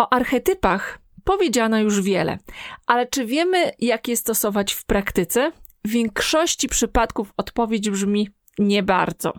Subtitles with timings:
[0.00, 2.38] O archetypach powiedziano już wiele,
[2.86, 5.52] ale czy wiemy, jak je stosować w praktyce?
[5.84, 8.28] W większości przypadków odpowiedź brzmi
[8.58, 9.32] nie bardzo.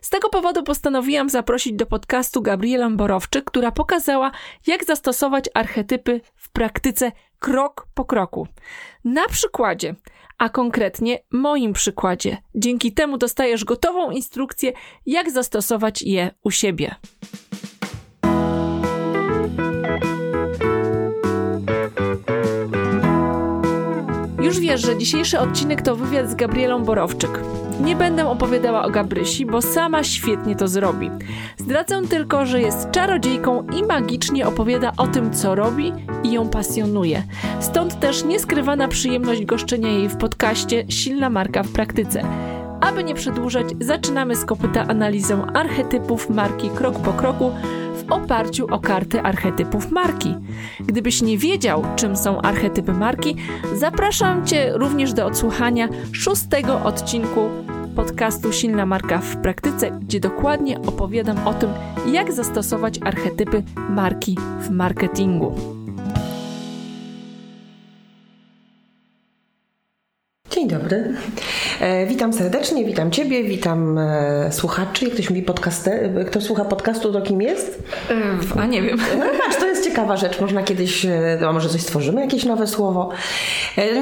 [0.00, 4.30] Z tego powodu postanowiłam zaprosić do podcastu Gabrielę Borowczyk, która pokazała,
[4.66, 8.48] jak zastosować archetypy w praktyce krok po kroku.
[9.04, 9.94] Na przykładzie,
[10.38, 12.36] a konkretnie moim przykładzie.
[12.54, 14.72] Dzięki temu dostajesz gotową instrukcję,
[15.06, 16.94] jak zastosować je u siebie.
[24.62, 27.30] Wiesz, że dzisiejszy odcinek to wywiad z Gabrielą Borowczyk.
[27.80, 31.10] Nie będę opowiadała o Gabrysi, bo sama świetnie to zrobi.
[31.56, 35.92] Zdradzę tylko, że jest czarodziejką i magicznie opowiada o tym, co robi
[36.24, 37.22] i ją pasjonuje.
[37.60, 42.22] Stąd też nieskrywana przyjemność goszczenia jej w podcaście Silna Marka w Praktyce.
[42.80, 47.50] Aby nie przedłużać, zaczynamy z kopyta analizę archetypów marki krok po kroku,
[48.02, 50.34] w oparciu o karty archetypów marki.
[50.80, 53.36] Gdybyś nie wiedział, czym są archetypy marki,
[53.76, 57.48] zapraszam Cię również do odsłuchania szóstego odcinku
[57.96, 61.70] podcastu Silna Marka w Praktyce, gdzie dokładnie opowiadam o tym,
[62.12, 65.81] jak zastosować archetypy marki w marketingu.
[70.54, 71.14] Dzień dobry.
[71.80, 75.04] E, witam serdecznie, witam Ciebie, witam e, słuchaczy.
[75.04, 77.82] Jak ktoś mi podcaster, kto słucha podcastu, to kim jest?
[78.56, 78.98] E, a nie wiem.
[79.18, 80.40] No, patrz, to jest ciekawa rzecz.
[80.40, 81.06] Można kiedyś,
[81.40, 83.10] no, może coś stworzymy, jakieś nowe słowo.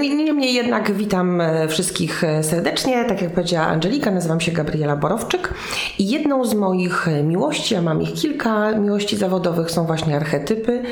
[0.01, 3.05] Niemniej jednak witam wszystkich serdecznie.
[3.05, 5.55] Tak jak powiedziała Angelika, nazywam się Gabriela Borowczyk
[5.99, 10.83] i jedną z moich miłości, a mam ich kilka miłości zawodowych, są właśnie archetypy.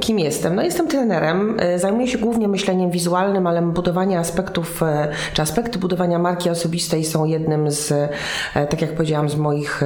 [0.00, 0.54] Kim jestem?
[0.54, 1.56] No jestem trenerem.
[1.76, 7.24] Zajmuję się głównie myśleniem wizualnym, ale budowanie aspektów, e, czy aspekty budowania marki osobistej są
[7.24, 9.82] jednym z, e, tak jak powiedziałam, z moich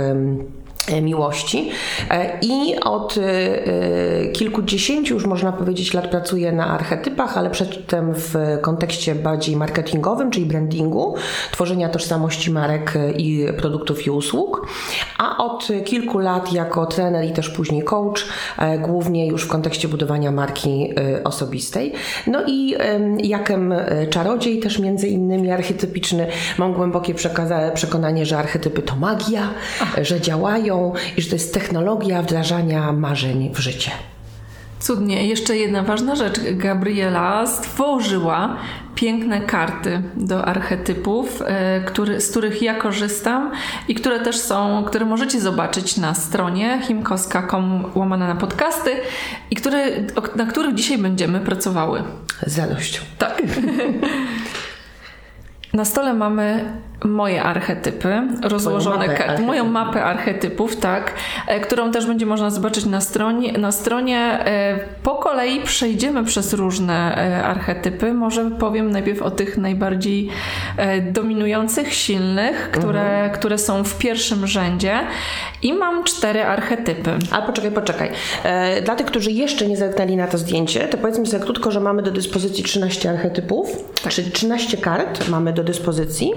[1.03, 1.71] miłości.
[2.11, 8.35] E, I od e, kilkudziesięciu już można powiedzieć lat pracuję na archetypach, ale przedtem w
[8.61, 11.15] kontekście bardziej marketingowym, czyli brandingu,
[11.53, 14.67] tworzenia tożsamości marek i produktów i usług.
[15.19, 18.27] A od kilku lat jako trener i też później coach,
[18.79, 20.95] głównie już w kontekście budowania marki
[21.25, 21.93] osobistej.
[22.27, 22.75] No i
[23.19, 23.75] jakem
[24.11, 26.27] czarodziej też między innymi archetypiczny,
[26.59, 27.15] mam głębokie
[27.75, 29.51] przekonanie, że archetypy to magia,
[30.03, 30.78] że działają,
[31.17, 33.91] i że to jest technologia wdrażania marzeń w życie.
[34.81, 35.27] Cudnie.
[35.27, 36.41] Jeszcze jedna ważna rzecz.
[36.53, 38.57] Gabriela stworzyła
[38.95, 43.51] piękne karty do archetypów, e, który, z których ja korzystam
[43.89, 48.91] i które też są, które możecie zobaczyć na stronie himkoska.com łamane na podcasty
[49.51, 49.87] i które,
[50.37, 52.03] na których dzisiaj będziemy pracowały.
[52.47, 53.03] Z radością.
[53.19, 53.43] Tak.
[55.73, 56.73] Na stole mamy
[57.05, 61.15] moje archetypy, rozłożone, mapę moją mapę archetypów, tak,
[61.47, 63.53] e, którą też będzie można zobaczyć na stronie.
[63.53, 68.13] Na stronie e, po kolei przejdziemy przez różne e, archetypy.
[68.13, 70.29] Może powiem najpierw o tych najbardziej
[71.13, 73.31] dominujących, silnych, które, mhm.
[73.31, 75.01] które są w pierwszym rzędzie.
[75.63, 77.11] I mam cztery archetypy.
[77.31, 78.11] A poczekaj, poczekaj.
[78.85, 82.03] Dla tych, którzy jeszcze nie zerknęli na to zdjęcie, to powiedzmy sobie krótko, że mamy
[82.03, 84.13] do dyspozycji 13 archetypów, tak.
[84.13, 86.33] czyli 13 kart mamy do dyspozycji.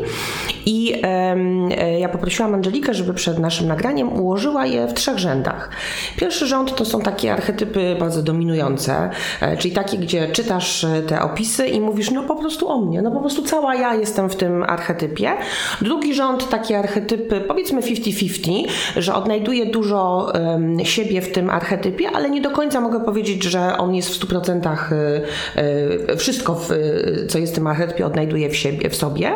[0.66, 5.70] I e, ja poprosiłam Angelikę, żeby przed naszym nagraniem ułożyła je w trzech rzędach.
[6.18, 9.10] Pierwszy rząd to są takie archetypy bardzo dominujące,
[9.42, 13.02] e, czyli takie, gdzie czytasz e, te opisy i mówisz, no po prostu o mnie,
[13.02, 15.32] no po prostu cała ja jestem w tym archetypie.
[15.82, 18.64] Drugi rząd, takie archetypy, powiedzmy 50-50,
[18.98, 20.32] że odnajduję dużo
[20.84, 24.76] siebie w tym archetypie, ale nie do końca mogę powiedzieć, że on jest w 100%
[26.18, 26.62] wszystko,
[27.30, 29.32] co jest w tym archetypie, odnajduję w, siebie, w sobie.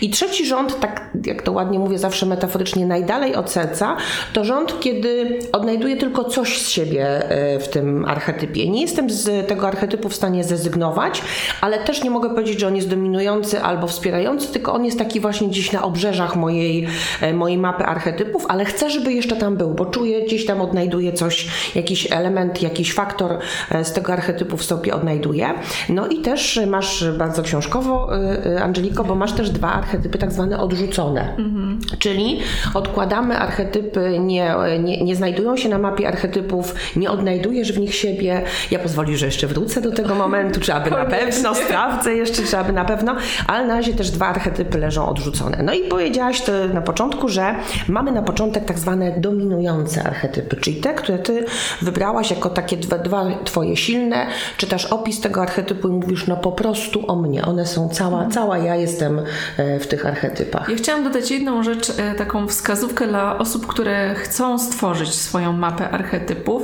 [0.00, 3.96] I trzeci rząd, tak jak to ładnie mówię zawsze metaforycznie, najdalej od serca,
[4.32, 8.70] to rząd, kiedy odnajduję tylko coś z siebie e, w tym archetypie.
[8.70, 11.22] Nie jestem z tego archetypu w stanie zrezygnować,
[11.60, 15.20] ale też nie mogę powiedzieć, że on jest dominujący albo wspierający, tylko on jest taki
[15.20, 16.88] właśnie gdzieś na obrzeżach mojej,
[17.20, 21.12] e, mojej mapy archetypów, ale chcę, żeby jeszcze tam był, bo czuję, gdzieś tam odnajduję
[21.12, 23.38] coś, jakiś element, jakiś faktor
[23.70, 25.54] e, z tego archetypu w sobie odnajduję.
[25.88, 28.08] No i też masz bardzo książkowo,
[28.62, 31.36] Angeliko, bo masz też dwa archetypy tak zwane odrzucone.
[31.38, 31.80] Mhm.
[31.98, 32.40] Czyli
[32.74, 38.42] odkładamy archetypy, nie, nie, nie znajdują się na mapie archetypów, nie odnajdujesz w nich siebie.
[38.70, 42.58] Ja pozwolę, że jeszcze wrócę do tego momentu, czy aby na pewno, sprawdzę jeszcze, czy
[42.58, 45.62] aby na pewno, ale na razie też dwa archetypy leżą odrzucone.
[45.62, 46.42] No i powiedziałaś
[46.74, 47.54] na początku, że
[47.88, 51.44] mamy na początek tak zwane dominujące archetypy, czyli te, które ty
[51.82, 54.26] wybrałaś jako takie dwa, dwa twoje silne,
[54.56, 58.58] czytasz opis tego archetypu i mówisz, no po prostu o mnie, one są cała, cała
[58.58, 59.22] ja jestem
[59.56, 60.68] e, w tych archetypach archetypach.
[60.68, 65.90] Ja chciałam dodać jedną rzecz, e, taką wskazówkę dla osób, które chcą stworzyć swoją mapę
[65.90, 66.62] archetypów,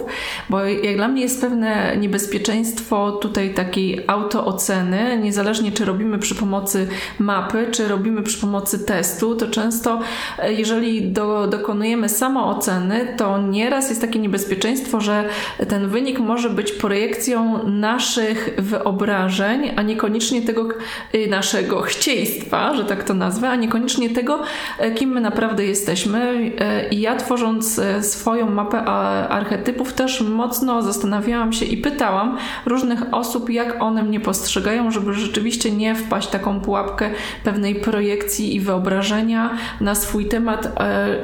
[0.48, 6.88] bo jak dla mnie jest pewne niebezpieczeństwo tutaj takiej autooceny, niezależnie czy robimy przy pomocy
[7.18, 10.00] mapy, czy robimy przy pomocy testu, to często
[10.38, 15.24] e, jeżeli do, dokonujemy samooceny, to nieraz jest takie niebezpieczeństwo, że
[15.68, 20.68] ten wynik może być projekcją naszych wyobrażeń, a niekoniecznie tego
[21.14, 24.40] y, naszego chcieństwa, że tak to nazwę, a niekoniecznie tego,
[24.78, 26.50] e, kim my naprawdę jesteśmy.
[26.60, 28.84] E, I ja tworząc e, swoją mapę
[29.28, 35.70] archetypów też mocno zastanawiałam się i pytałam różnych osób, jak one mnie postrzegają, żeby rzeczywiście
[35.70, 37.10] nie wpaść w taką pułapkę
[37.44, 40.72] pewnej projekcji i wyobrażenia na swój temat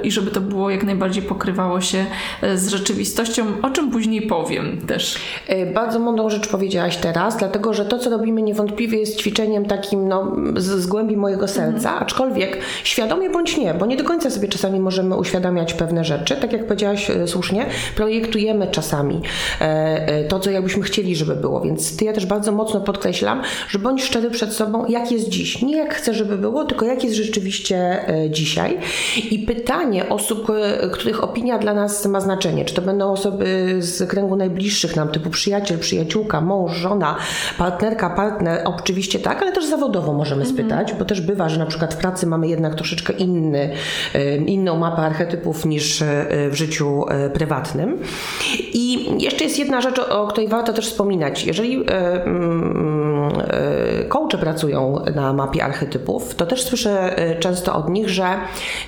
[0.03, 2.07] i żeby to było jak najbardziej pokrywało się
[2.55, 5.19] z rzeczywistością, o czym później powiem też.
[5.75, 10.37] Bardzo mądrą rzecz powiedziałaś teraz, dlatego że to, co robimy niewątpliwie jest ćwiczeniem takim no,
[10.57, 12.07] z, z głębi mojego serca, mhm.
[12.15, 16.37] Aczkolwiek świadomie bądź nie, bo nie do końca sobie czasami możemy uświadamiać pewne rzeczy.
[16.37, 17.67] Tak jak powiedziałaś e, słusznie,
[17.97, 19.23] projektujemy czasami
[19.61, 21.61] e, e, to, co jakbyśmy chcieli, żeby było.
[21.61, 25.63] Więc ty ja też bardzo mocno podkreślam, że bądź szczery przed sobą, jak jest dziś.
[25.63, 28.79] Nie jak chcę, żeby było, tylko jak jest rzeczywiście dzisiaj.
[29.31, 30.49] I pytanie osób,
[30.93, 35.31] których opinia dla nas ma znaczenie, czy to będą osoby z kręgu najbliższych nam, typu
[35.31, 37.17] przyjaciel, przyjaciółka, mąż, żona,
[37.59, 40.57] partnerka, partner, oczywiście tak, ale też zawodowo możemy mhm.
[40.57, 43.71] spytać, bo też bywa, że na przykład w pracy mamy jednak troszeczkę inny,
[44.47, 47.99] inną mapę archetypów niż e, w życiu e, prywatnym.
[48.73, 51.45] I jeszcze jest jedna rzecz, o której warto też wspominać.
[51.45, 51.85] Jeżeli
[54.05, 58.37] e, coache pracują na mapie archetypów, to też słyszę często od nich, że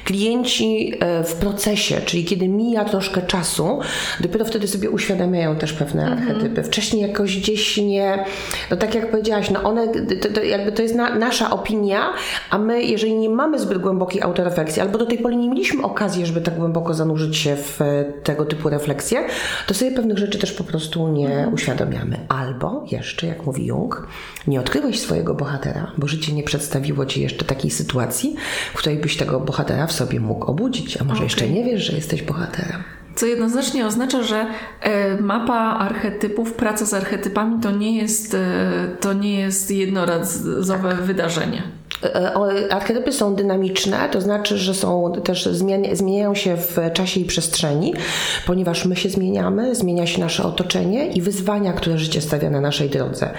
[0.04, 0.92] klienci
[1.24, 3.80] w procesie, czyli kiedy mija troszkę czasu,
[4.20, 6.28] dopiero wtedy sobie uświadamiają też pewne mhm.
[6.28, 6.62] archetypy.
[6.62, 8.24] Wcześniej jakoś gdzieś nie,
[8.70, 12.12] no tak jak powiedziałaś, no one, to, to jakby to jest na, nasza opinia,
[12.50, 16.26] a my, jeżeli nie mamy zbyt głębokiej autorefleksji, albo do tej pory nie mieliśmy okazji,
[16.26, 19.24] żeby tak głęboko zanurzyć się w e, tego typu refleksje,
[19.66, 21.54] to sobie pewnych rzeczy też po prostu nie mhm.
[21.54, 22.16] uświadamiamy.
[22.28, 24.08] Albo jeszcze, jak mówi Jung,
[24.46, 28.36] nie odkryłeś swojego bohatera, bo życie nie przedstawiło ci jeszcze takiej sytuacji,
[28.74, 31.24] w której byś tego bohatera w sobie mógł obudzić, a może okay.
[31.24, 32.82] jeszcze nie wiesz, że jesteś bohaterem.
[33.14, 34.46] Co jednoznacznie oznacza, że
[34.80, 41.02] e, mapa archetypów, praca z archetypami to nie jest, e, to nie jest jednorazowe tak.
[41.02, 41.62] wydarzenie.
[42.14, 45.48] E, archetypy są dynamiczne, to znaczy, że są też
[45.92, 47.94] zmieniają się w czasie i przestrzeni,
[48.46, 52.90] ponieważ my się zmieniamy, zmienia się nasze otoczenie i wyzwania, które życie stawia na naszej
[52.90, 53.30] drodze.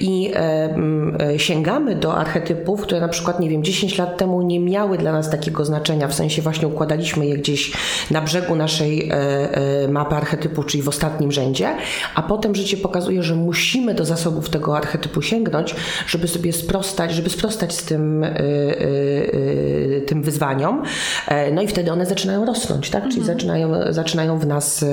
[0.00, 4.98] I e, sięgamy do archetypów, które na przykład, nie wiem, 10 lat temu nie miały
[4.98, 7.72] dla nas takiego znaczenia, w sensie właśnie układaliśmy je gdzieś
[8.10, 11.76] na brzegu naszej e, e, mapy archetypów, czyli w ostatnim rzędzie,
[12.14, 15.74] a potem życie pokazuje, że musimy do zasobów tego archetypu sięgnąć,
[16.06, 20.82] żeby sobie sprostać, żeby sprostać z tym tym, y, y, y, tym wyzwaniom.
[21.28, 23.02] E, no i wtedy one zaczynają rosnąć, tak?
[23.02, 23.38] Czyli mhm.
[23.38, 24.84] zaczynają, zaczynają w nas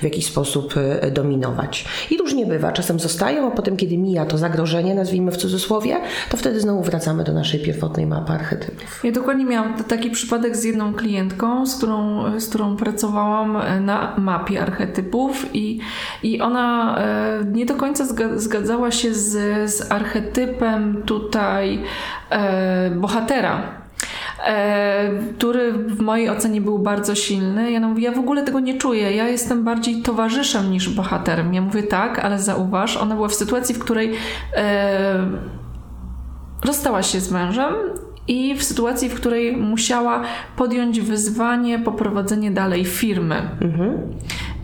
[0.00, 0.74] w jakiś sposób
[1.12, 1.84] dominować.
[2.10, 2.72] I różnie bywa.
[2.72, 5.96] Czasem zostają, a potem, kiedy mija to zagrożenie, nazwijmy w cudzysłowie,
[6.30, 9.00] to wtedy znowu wracamy do naszej pierwotnej mapy archetypów.
[9.04, 14.62] Ja dokładnie miałam taki przypadek z jedną klientką, z którą, z którą pracowałam na mapie
[14.62, 15.80] archetypów i,
[16.22, 18.04] i ona e, nie do końca
[18.36, 19.30] zgadzała się z,
[19.70, 21.82] z archetypem tutaj
[22.30, 22.51] e,
[22.96, 23.62] bohatera,
[24.46, 27.70] e, który w mojej ocenie był bardzo silny.
[27.70, 29.16] Ja ja w ogóle tego nie czuję.
[29.16, 31.54] Ja jestem bardziej towarzyszem niż bohaterem.
[31.54, 34.14] Ja mówię tak, ale zauważ, ona była w sytuacji, w której
[34.56, 35.26] e,
[36.64, 37.74] rozstała się z mężem
[38.28, 40.22] i w sytuacji, w której musiała
[40.56, 43.42] podjąć wyzwanie poprowadzenie dalej firmy.
[43.60, 43.98] Mhm.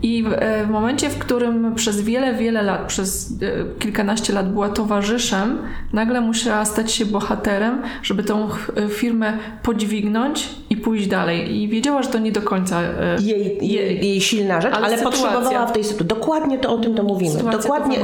[0.03, 4.53] I w, e, w, momencie, w którym przez wiele, wiele lat, przez e, kilkanaście lat
[4.53, 5.57] była towarzyszem,
[5.93, 11.55] nagle musiała stać się bohaterem, żeby tą e, firmę podźwignąć i pójść dalej.
[11.55, 12.81] I wiedziała, że to nie do końca
[13.19, 16.07] jej, jej, jej silna rzecz, ale, ale potrzebowała w tej sytuacji.
[16.07, 17.43] Dokładnie to o tym to mówimy.
[17.51, 17.97] Dokładnie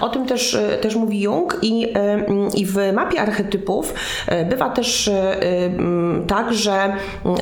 [0.00, 1.86] o tym też, też mówi Jung i,
[2.54, 3.94] i w mapie archetypów
[4.50, 5.10] bywa też
[6.26, 6.92] tak, że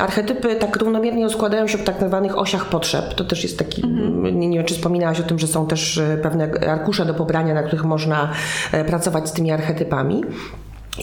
[0.01, 3.15] archetypy tak równomiernie rozkładają się w tak zwanych osiach potrzeb.
[3.15, 5.99] To też jest taki mhm nie, nie wiem, czy wspominałaś o tym, że są też
[5.99, 8.31] e, pewne arkusze do pobrania, na których można
[8.73, 10.25] e, pracować z tymi archetypami.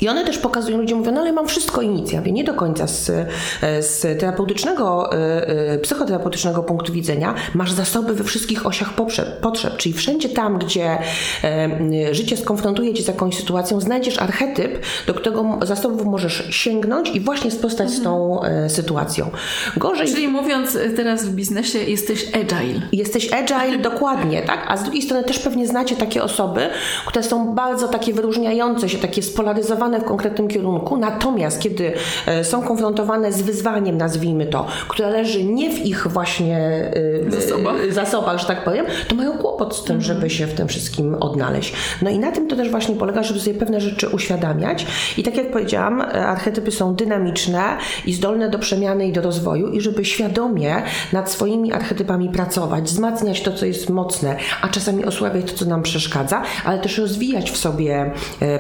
[0.02, 3.12] I one też pokazują, ludzie mówią, no ale mam wszystko inicjatywy, nie do końca z,
[3.80, 9.96] z terapeutycznego, e, e, psychoterapeutycznego punktu widzenia masz zasoby we wszystkich osiach potrzeb, potrzeb czyli
[9.96, 10.98] wszędzie tam, gdzie
[11.44, 17.20] e, życie skonfrontuje cię z jakąś sytuacją, znajdziesz archetyp, do którego zasobów możesz sięgnąć i
[17.20, 18.00] właśnie sprostać mhm.
[18.00, 19.30] z tą sytuacją.
[19.78, 20.08] Gorzej...
[20.08, 22.82] Czyli mówiąc teraz w biznesie, jesteś agile.
[22.92, 24.66] Jesteś agile, dokładnie, tak?
[24.68, 26.62] A z drugiej strony też pewnie znacie takie osoby,
[27.06, 31.94] które są bardzo takie wyróżniające się, takie spolaryzowane w konkretnym kierunku, natomiast kiedy
[32.26, 36.58] e, są konfrontowane z wyzwaniem, nazwijmy to, które leży nie w ich właśnie
[37.28, 37.76] e, Zasobach.
[37.90, 41.16] e, zasobach, że tak powiem, to mają kłopot z tym, żeby się w tym wszystkim
[41.20, 41.74] odnaleźć.
[42.02, 44.86] No i na tym to też właśnie polega, żeby sobie pewne rzeczy uświadamiać.
[45.18, 49.82] I tak jak powiedziałam, archetypy są dynamiczne i zdolne do przemiany i do rozwoju i
[49.82, 50.76] żeby świadomie
[51.14, 55.84] nad swoimi archetypami pracować, wzmacniać to, co jest mocne, a czasami osłabiać to, co nam
[55.84, 58.12] przeszkadza, ale też rozwijać w sobie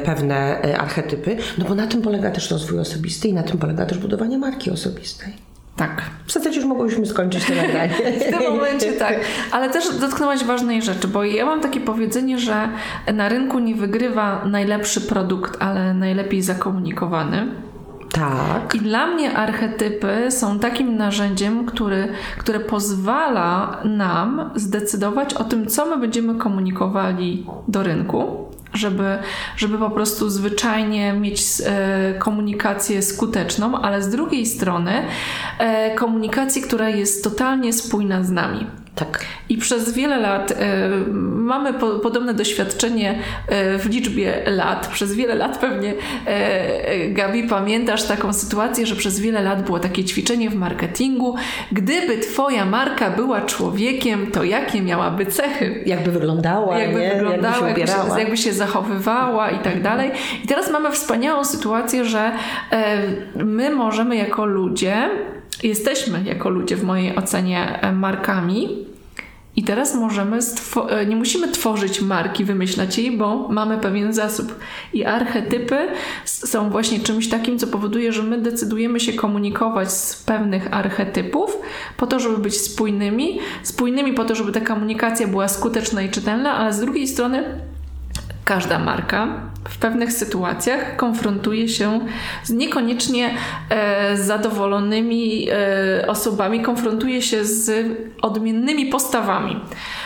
[0.05, 3.85] pewne e, archetypy, no bo na tym polega też rozwój osobisty i na tym polega
[3.85, 5.33] też budowanie marki osobistej.
[5.75, 6.01] Tak.
[6.25, 7.93] W zasadzie już mogłyśmy skończyć to nagranie.
[8.21, 9.19] W tym momencie tak.
[9.51, 12.69] Ale też dotknęłaś ważnej rzeczy, bo ja mam takie powiedzenie, że
[13.13, 17.47] na rynku nie wygrywa najlepszy produkt, ale najlepiej zakomunikowany.
[18.11, 18.75] Tak.
[18.75, 25.85] I dla mnie archetypy są takim narzędziem, który, które pozwala nam zdecydować o tym, co
[25.85, 28.46] my będziemy komunikowali do rynku.
[28.73, 29.17] Żeby,
[29.57, 35.05] żeby po prostu zwyczajnie mieć e, komunikację skuteczną, ale z drugiej strony
[35.59, 38.67] e, komunikację, która jest totalnie spójna z nami.
[38.97, 39.25] Tak.
[39.49, 40.55] I przez wiele lat y,
[41.35, 43.11] mamy po, podobne doświadczenie
[43.75, 44.87] y, w liczbie lat.
[44.87, 50.03] Przez wiele lat pewnie y, Gabi pamiętasz taką sytuację, że przez wiele lat było takie
[50.03, 51.35] ćwiczenie w marketingu.
[51.71, 55.83] Gdyby twoja marka była człowiekiem, to jakie miałaby cechy?
[55.85, 57.09] Jakby wyglądała, jakby nie?
[57.09, 60.11] wyglądała, jakby się, jakby się, jakby się zachowywała i tak dalej.
[60.43, 62.31] I teraz mamy wspaniałą sytuację, że
[63.35, 65.09] my możemy jako ludzie
[65.63, 68.86] jesteśmy jako ludzie w mojej ocenie markami.
[69.57, 70.39] I teraz możemy,
[71.07, 74.55] nie musimy tworzyć marki, wymyślać jej, bo mamy pewien zasób.
[74.93, 75.87] I archetypy
[76.25, 81.57] są właśnie czymś takim, co powoduje, że my decydujemy się komunikować z pewnych archetypów
[81.97, 83.39] po to, żeby być spójnymi.
[83.63, 87.43] Spójnymi po to, żeby ta komunikacja była skuteczna i czytelna, ale z drugiej strony
[88.47, 89.27] każda marka
[89.69, 91.99] w pewnych sytuacjach konfrontuje się
[92.43, 93.29] z niekoniecznie
[93.69, 97.87] e, zadowolonymi e, osobami, konfrontuje się z
[98.21, 99.59] odmiennymi postawami.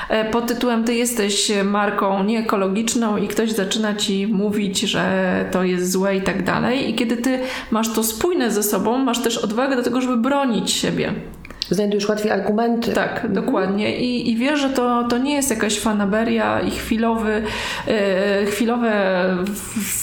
[0.09, 5.91] E, pod tytułem Ty jesteś marką nieekologiczną i ktoś zaczyna ci mówić, że to jest
[5.91, 6.89] złe i tak dalej.
[6.89, 7.39] I kiedy ty
[7.71, 11.13] masz to spójne ze sobą, masz też odwagę do tego, żeby bronić siebie
[11.75, 12.91] znajdujesz łatwiej argumenty.
[12.91, 13.33] Tak, mhm.
[13.33, 13.97] dokładnie.
[13.97, 17.41] I, I wiesz, że to, to nie jest jakaś fanaberia i chwilowy,
[17.87, 18.91] e, chwilowe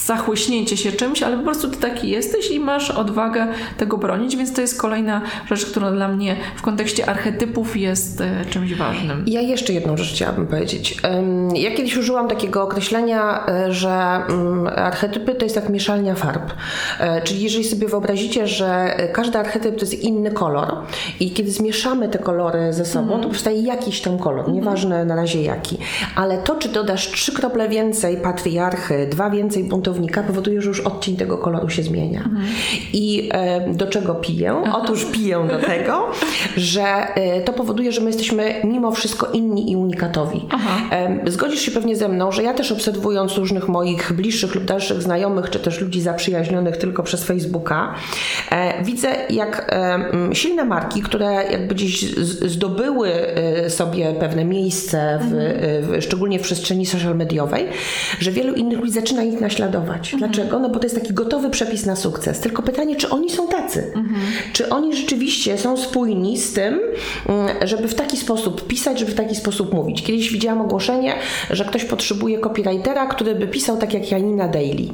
[0.04, 3.46] zachłyśnięcie się czymś, ale po prostu ty taki jesteś i masz odwagę
[3.76, 8.44] tego bronić, więc to jest kolejna rzecz, która dla mnie w kontekście archetypów jest e,
[8.50, 9.24] czymś ważnym.
[9.26, 10.96] Ja jeszcze jedną rzecz chciałabym powiedzieć.
[11.54, 13.90] Ja kiedyś użyłam takiego określenia, że
[14.28, 16.52] mm, archetypy to jest jak mieszalnia farb.
[17.24, 20.74] Czyli jeżeli sobie wyobrazicie, że każdy archetyp to jest inny kolor
[21.20, 23.22] i kiedy zmieszamy te kolory ze sobą, mm.
[23.22, 24.54] to powstaje jakiś tam kolor, mm.
[24.54, 25.78] nieważne na razie jaki.
[26.16, 31.16] Ale to, czy dodasz trzy krople więcej patriarchy, dwa więcej buntownika, powoduje, że już odcień
[31.16, 32.20] tego koloru się zmienia.
[32.20, 32.42] Mm.
[32.92, 34.54] I e, do czego piję?
[34.66, 34.80] Aha.
[34.82, 36.06] Otóż piję do tego,
[36.56, 40.46] że e, to powoduje, że my jesteśmy mimo wszystko inni i unikatowi.
[40.90, 45.02] E, zgodzisz się pewnie ze mną, że ja też obserwując różnych moich bliższych lub dalszych
[45.02, 47.94] znajomych, czy też ludzi zaprzyjaźnionych tylko przez Facebooka,
[48.50, 49.74] e, widzę jak
[50.32, 52.14] silne marki, które jakby gdzieś
[52.46, 53.10] zdobyły
[53.66, 55.30] y, sobie pewne miejsce, w,
[55.88, 57.66] w, szczególnie w przestrzeni social mediowej,
[58.18, 60.14] że wielu innych ludzi zaczyna ich naśladować.
[60.14, 60.18] Mhm.
[60.32, 60.58] Dlaczego?
[60.58, 62.40] No bo to jest taki gotowy przepis na sukces.
[62.40, 63.92] Tylko pytanie, czy oni są tacy?
[63.94, 64.20] Mhm.
[64.52, 66.80] Czy oni rzeczywiście są spójni z tym,
[67.28, 70.02] mm, żeby w taki sposób pisać, żeby w taki sposób mówić.
[70.02, 71.14] Kiedyś widziałam ogłoszenie,
[71.50, 74.88] że ktoś potrzebuje copywritera, który by pisał tak jak Janina Daily.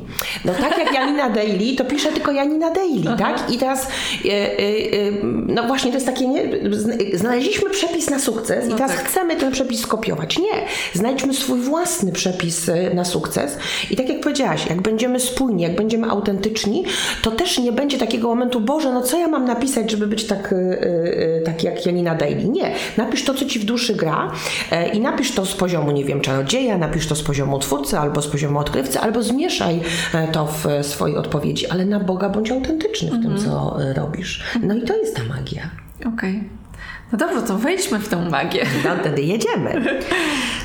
[0.44, 3.16] No tak jak Janina Daily, to pisze tylko Janina Daily, Aha.
[3.18, 3.52] tak?
[3.52, 3.88] I teraz
[4.24, 9.08] y, no właśnie to jest takie nie, znaleźliśmy przepis na sukces no i teraz tak.
[9.08, 10.38] chcemy ten przepis skopiować.
[10.38, 13.58] Nie, znajdźmy swój własny przepis y, na sukces
[13.90, 16.84] i tak jak powiedziałaś, jak będziemy spójni, jak będziemy autentyczni,
[17.22, 20.54] to też nie będzie takiego momentu, Boże, no co ja mam napisać, żeby być tak,
[20.80, 22.44] yy, tak jak Janina Daily.
[22.44, 24.32] Nie, napisz to, co ci w duszy gra
[24.70, 28.22] yy, i napisz to z poziomu, nie wiem, czarodzieja, napisz to z poziomu twórcy, albo
[28.22, 29.80] z poziomu odkrywcy, albo zmieszaj
[30.14, 33.24] e, to w swojej odpowiedzi, ale na Boga bądź autentyczny w mm -hmm.
[33.24, 33.50] tym, mhm.
[33.50, 34.42] co robisz.
[34.62, 35.83] No i to jest ta magia.
[36.06, 36.36] Okej.
[36.36, 36.64] Okay.
[37.12, 38.66] No dobrze, to wejdźmy w tą magię.
[38.84, 40.00] No wtedy jedziemy.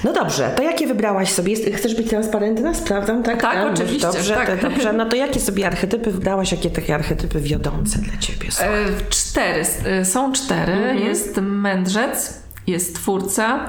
[0.04, 1.56] No dobrze, to jakie wybrałaś sobie?
[1.74, 2.74] Chcesz być transparentna?
[2.74, 3.42] Sprawdzam, tak?
[3.42, 4.08] Tak, tak oczywiście.
[4.08, 4.60] Dobrze, tak.
[4.60, 4.94] To, dobrze.
[4.94, 6.52] No to jakie sobie archetypy wybrałaś?
[6.52, 8.64] Jakie takie archetypy wiodące dla Ciebie są?
[8.64, 9.64] E, cztery.
[9.86, 10.74] E, są cztery.
[10.74, 11.00] Mhm.
[11.00, 13.60] Jest mędrzec, jest twórca,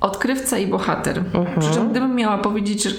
[0.00, 1.18] odkrywca i bohater.
[1.18, 1.60] Mhm.
[1.60, 2.90] Przy czym gdybym miała powiedzieć, e,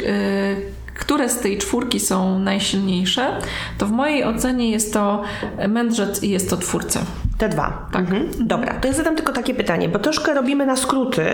[0.99, 3.37] które z tej czwórki są najsilniejsze,
[3.77, 5.21] to w mojej ocenie jest to
[5.67, 6.99] mędrzec i jest to twórca.
[7.41, 7.89] Te dwa.
[7.91, 8.01] Tak.
[8.01, 8.29] Mhm.
[8.39, 11.25] Dobra, to ja zadam tylko takie pytanie, bo troszkę robimy na skróty.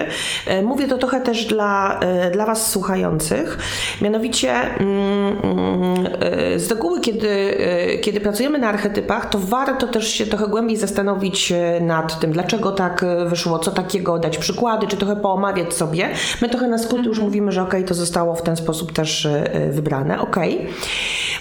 [0.48, 3.58] E, mówię to trochę też dla, e, dla Was słuchających.
[4.02, 7.58] Mianowicie mm, mm, e, z reguły, kiedy,
[8.02, 13.06] kiedy pracujemy na archetypach, to warto też się trochę głębiej zastanowić nad tym, dlaczego tak
[13.26, 16.10] wyszło, co takiego, dać przykłady, czy trochę poomawiać sobie.
[16.42, 17.28] My trochę na skróty już mhm.
[17.28, 19.28] mówimy, że ok, to zostało w ten sposób też
[19.72, 20.20] wybrane.
[20.22, 20.38] Ok.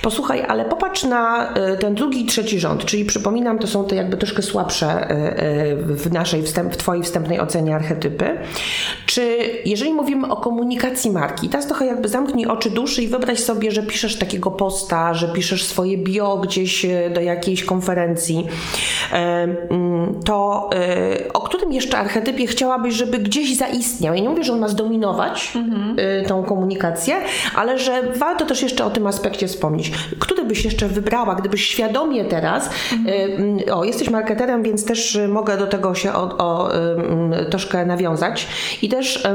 [0.07, 4.17] Posłuchaj, ale popatrz na ten drugi i trzeci rząd, czyli przypominam, to są te jakby
[4.17, 8.39] troszkę słabsze e, e, w naszej, wstęp, w Twojej wstępnej ocenie archetypy.
[9.07, 13.71] Czy jeżeli mówimy o komunikacji marki, teraz trochę jakby zamknij oczy duszy i wyobraź sobie,
[13.71, 18.47] że piszesz takiego posta, że piszesz swoje bio gdzieś e, do jakiejś konferencji,
[19.13, 20.71] mm, to
[21.35, 24.15] o którym jeszcze archetypie chciałabyś, żeby gdzieś zaistniał?
[24.15, 25.97] Ja nie mówię, że on ma zdominować mhm.
[26.27, 27.15] tą komunikację,
[27.55, 29.96] ale że warto też jeszcze o tym aspekcie wspomnieć.
[30.19, 33.59] Który byś jeszcze wybrała, gdybyś świadomie teraz, mhm.
[33.73, 36.71] o, jesteś marketerem, więc też mogę do tego się o, o,
[37.51, 38.47] troszkę nawiązać
[38.83, 39.29] i też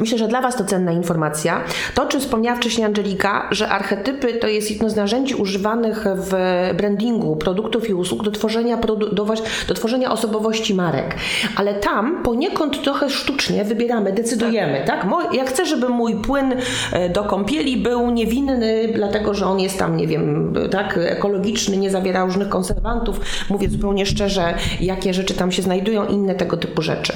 [0.00, 1.64] Myślę, że dla Was to cenna informacja.
[1.94, 6.34] To, o czym wspomniała wcześniej Angelika, że archetypy to jest jedno z narzędzi używanych w
[6.76, 9.26] brandingu produktów i usług do tworzenia, produ- do,
[9.68, 11.14] do, tworzenia osobowości marek.
[11.56, 15.02] Ale tam poniekąd trochę sztucznie wybieramy, decydujemy, tak?
[15.10, 15.34] tak?
[15.34, 16.54] Ja chcę, żeby mój płyn
[16.92, 21.90] e, do kąpieli był niewinny, dlatego że on jest tam, nie wiem, tak, ekologiczny, nie
[21.90, 23.20] zawiera różnych konserwantów.
[23.50, 27.12] Mówię zupełnie szczerze, jakie rzeczy tam się znajdują, inne tego typu rzeczy.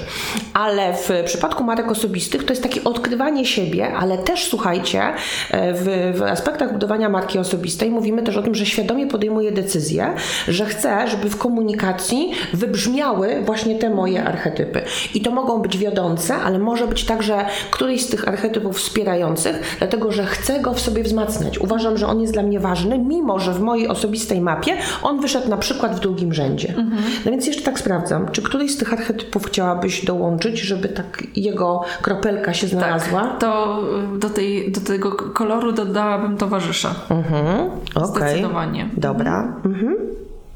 [0.55, 5.03] Ale w przypadku marek osobistych to jest takie odkrywanie siebie, ale też słuchajcie,
[5.51, 10.15] e, w, w aspektach budowania marki osobistej mówimy też o tym, że świadomie podejmuję decyzję,
[10.49, 14.83] że chcę, żeby w komunikacji wybrzmiały właśnie te moje archetypy.
[15.15, 20.13] I to mogą być wiodące, ale może być także któryś z tych archetypów wspierających, dlatego
[20.13, 21.59] że chcę go w sobie wzmacniać.
[21.59, 25.49] Uważam, że on jest dla mnie ważny, mimo że w mojej osobistej mapie on wyszedł
[25.49, 26.69] na przykład w drugim rzędzie.
[26.69, 27.03] Mhm.
[27.25, 31.83] No więc jeszcze tak sprawdzam, czy któryś z tych archetypów chciałabyś dołączyć, żeby tak jego
[32.03, 33.23] kropelka się znalazła?
[33.23, 33.83] Tak, to
[34.15, 36.95] y, do, tej, do tego koloru dodałabym towarzysza.
[37.11, 38.07] Mhm, okay.
[38.07, 38.89] Zdecydowanie.
[38.97, 39.55] Dobra.
[39.65, 39.97] Mhm.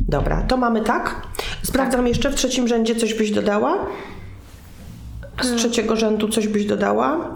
[0.00, 1.14] Dobra, to mamy tak.
[1.62, 2.08] Sprawdzam tak.
[2.08, 3.78] jeszcze w trzecim rzędzie coś byś dodała?
[5.42, 5.56] Z y.
[5.56, 7.34] trzeciego rzędu coś byś dodała?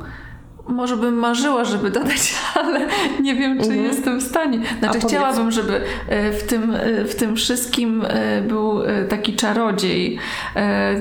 [0.68, 2.80] Może bym marzyła, żeby dodać, ale
[3.20, 3.84] nie wiem, czy mhm.
[3.84, 4.60] jestem w stanie.
[4.78, 10.18] Znaczy, chciałabym, żeby e, w tym, e, w tym wszystkim e, był taki czarodziej.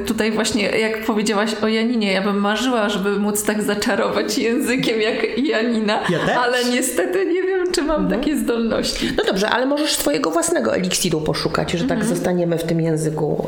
[0.06, 5.38] Tutaj właśnie, jak powiedziałaś o Janinie, ja bym marzyła, żeby móc tak zaczarować językiem jak
[5.38, 8.22] Janina, ja ale niestety nie wiem, czy mam mhm.
[8.22, 9.12] takie zdolności.
[9.18, 12.16] No dobrze, ale możesz swojego własnego eliksiru poszukać, że tak mhm.
[12.16, 13.48] zostaniemy w tym języku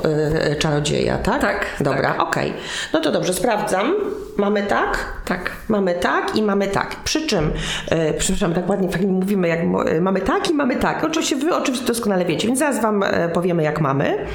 [0.60, 1.42] czarodzieja, tak?
[1.42, 1.66] Tak.
[1.80, 2.22] Dobra, tak.
[2.22, 2.50] okej.
[2.50, 2.62] Okay.
[2.94, 3.94] No to dobrze, sprawdzam.
[4.38, 5.14] Mamy tak?
[5.26, 5.52] Tak.
[5.70, 6.96] Mamy tak i mamy tak.
[7.04, 7.52] Przy czym,
[7.90, 11.04] e, przepraszam, tak ładnie tak mówimy, jak e, mamy tak i mamy tak.
[11.04, 14.26] Oczywiście wy oczywiście doskonale wiecie, więc zaraz wam e, powiemy, jak mamy.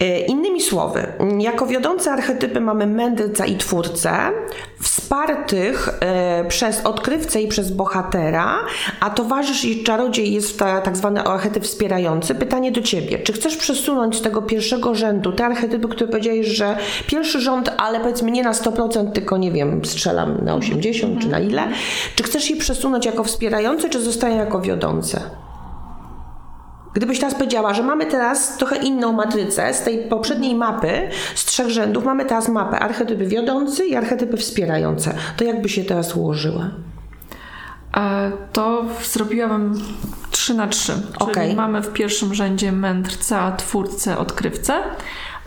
[0.00, 1.06] E, innymi słowy,
[1.38, 4.12] jako wiodące archetypy mamy mędrca i twórcę,
[4.80, 8.58] wspartych e, przez odkrywcę i przez bohatera,
[9.00, 12.34] a towarzysz i czarodziej jest tak zwany archetyp wspierający.
[12.34, 16.76] Pytanie do ciebie, czy chcesz przesunąć z tego pierwszego rzędu te archetypy, które powiedziałeś, że
[17.06, 21.40] pierwszy rząd, ale powiedzmy nie na 100%, tylko nie wiem, strzelam na 80 czy na
[21.40, 21.68] ile,
[22.16, 25.20] czy chcesz je przesunąć jako wspierające, czy zostają jako wiodące?
[26.94, 31.70] Gdybyś teraz powiedziała, że mamy teraz trochę inną matrycę z tej poprzedniej mapy, z trzech
[31.70, 36.70] rzędów, mamy teraz mapę archetypy wiodący i archetypy wspierające, to jakby się teraz ułożyła?
[38.52, 39.82] To zrobiłabym
[40.30, 40.92] 3 na 3.
[41.18, 41.34] Okay.
[41.34, 44.74] Czyli mamy w pierwszym rzędzie mędrca, twórcę, odkrywcę,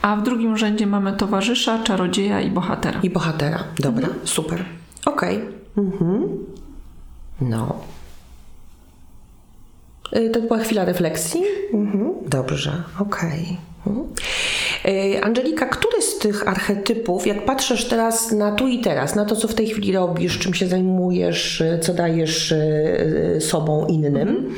[0.01, 2.99] a w drugim rzędzie mamy towarzysza, czarodzieja i bohatera.
[3.03, 4.27] I bohatera, dobra, mhm.
[4.27, 4.65] super.
[5.05, 5.37] Okej.
[5.37, 5.85] Okay.
[5.85, 6.29] Mhm.
[7.41, 7.75] No.
[10.15, 11.41] Y, to była chwila refleksji?
[11.73, 12.13] Mhm.
[12.27, 13.57] Dobrze, okej.
[13.85, 13.95] Okay.
[13.95, 14.07] Mhm.
[15.21, 19.47] Angelika, który z tych archetypów, jak patrzysz teraz na tu i teraz, na to, co
[19.47, 24.55] w tej chwili robisz, czym się zajmujesz, y, co dajesz y, sobą innym,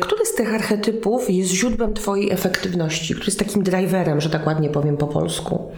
[0.00, 4.70] który z tych archetypów jest źródłem Twojej efektywności, który jest takim driverem, że tak ładnie
[4.70, 5.72] powiem po polsku,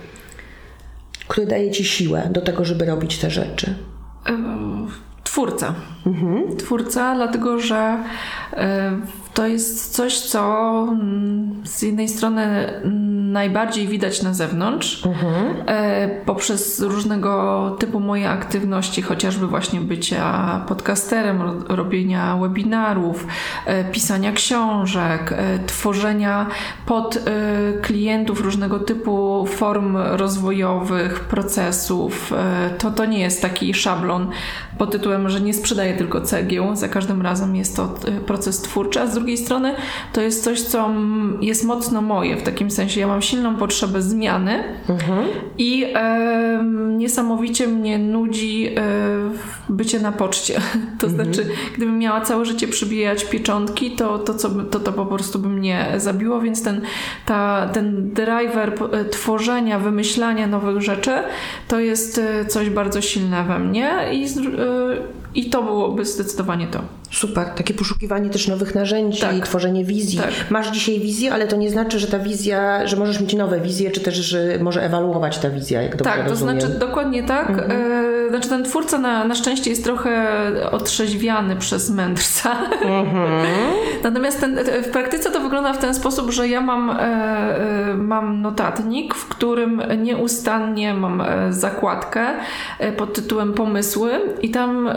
[1.29, 3.75] który daje Ci siłę do tego, żeby robić te rzeczy?
[5.33, 5.75] Twórca.
[6.07, 6.57] Mhm.
[6.57, 7.99] Twórca, dlatego że
[8.53, 8.57] y,
[9.35, 15.03] to jest coś, co mm, z jednej strony mm, najbardziej widać na zewnątrz,
[15.66, 17.31] e, poprzez różnego
[17.79, 23.27] typu moje aktywności, chociażby właśnie bycia podcasterem, ro- robienia webinarów,
[23.66, 26.47] e, pisania książek, e, tworzenia
[26.87, 27.19] pod
[27.83, 32.33] klientów różnego typu form rozwojowych, procesów.
[32.79, 34.31] To, to nie jest taki szablon
[34.79, 37.95] pod tytułem, że nie sprzedaję tylko cegieł, za każdym razem jest to
[38.27, 39.75] proces twórczy, a z drugiej strony
[40.12, 40.90] to jest coś, co
[41.40, 43.01] jest mocno moje, w takim sensie.
[43.01, 44.65] Ja mam silną potrzebę zmiany
[45.59, 46.65] i e,
[46.97, 48.81] niesamowicie mnie nudzi e,
[49.69, 50.61] bycie na poczcie.
[50.99, 55.39] To znaczy, gdybym miała całe życie przybijać pieczątki, to to, co, to, to po prostu
[55.39, 56.81] by mnie zabiło, więc ten,
[57.27, 61.13] ta, ten driver e, tworzenia, wymyślania nowych rzeczy,
[61.69, 64.29] to jest e, coś bardzo silne we mnie i, e,
[65.35, 66.81] i to byłoby zdecydowanie to.
[67.11, 69.47] Super, takie poszukiwanie też nowych narzędzi, Tak.
[69.47, 70.19] tworzenie wizji.
[70.19, 70.51] Tak.
[70.51, 73.90] Masz dzisiaj wizję, ale to nie znaczy, że ta wizja, że możesz mieć nowe wizje,
[73.90, 76.61] czy też, że może ewaluować ta wizja, jak dobrze Tak, to rozumiem.
[76.61, 77.51] znaczy dokładnie tak.
[77.69, 80.27] E, znaczy ten twórca na, na szczęście jest trochę
[80.71, 82.57] otrzeźwiany przez mędrca.
[84.03, 88.43] Natomiast ten, w praktyce to wygląda w ten sposób, że ja mam, e, e, mam
[88.43, 92.27] notatnik, w którym nieustannie mam e, zakładkę
[92.79, 94.11] e, pod tytułem pomysły
[94.43, 94.95] i tam e,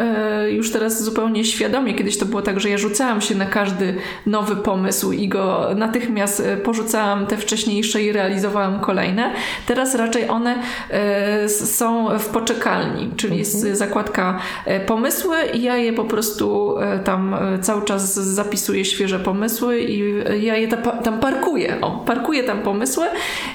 [0.50, 4.56] już teraz zupełnie świadomie, kiedyś to było tak, że ja rzucałam się na każdy nowy
[4.56, 9.32] pomysł i go natychmiast e, porzucałam te wcześniejsze i realizowałam kolejne.
[9.68, 10.56] Teraz raczej one
[10.90, 17.36] e, są w poczekalni, czyli jest zakładka e, pomysły i ja je po prostu tam
[17.62, 20.14] cały czas zapisuję świeże pomysły i
[20.46, 21.78] ja je ta, tam parkuję.
[21.82, 23.06] O, parkuję tam pomysły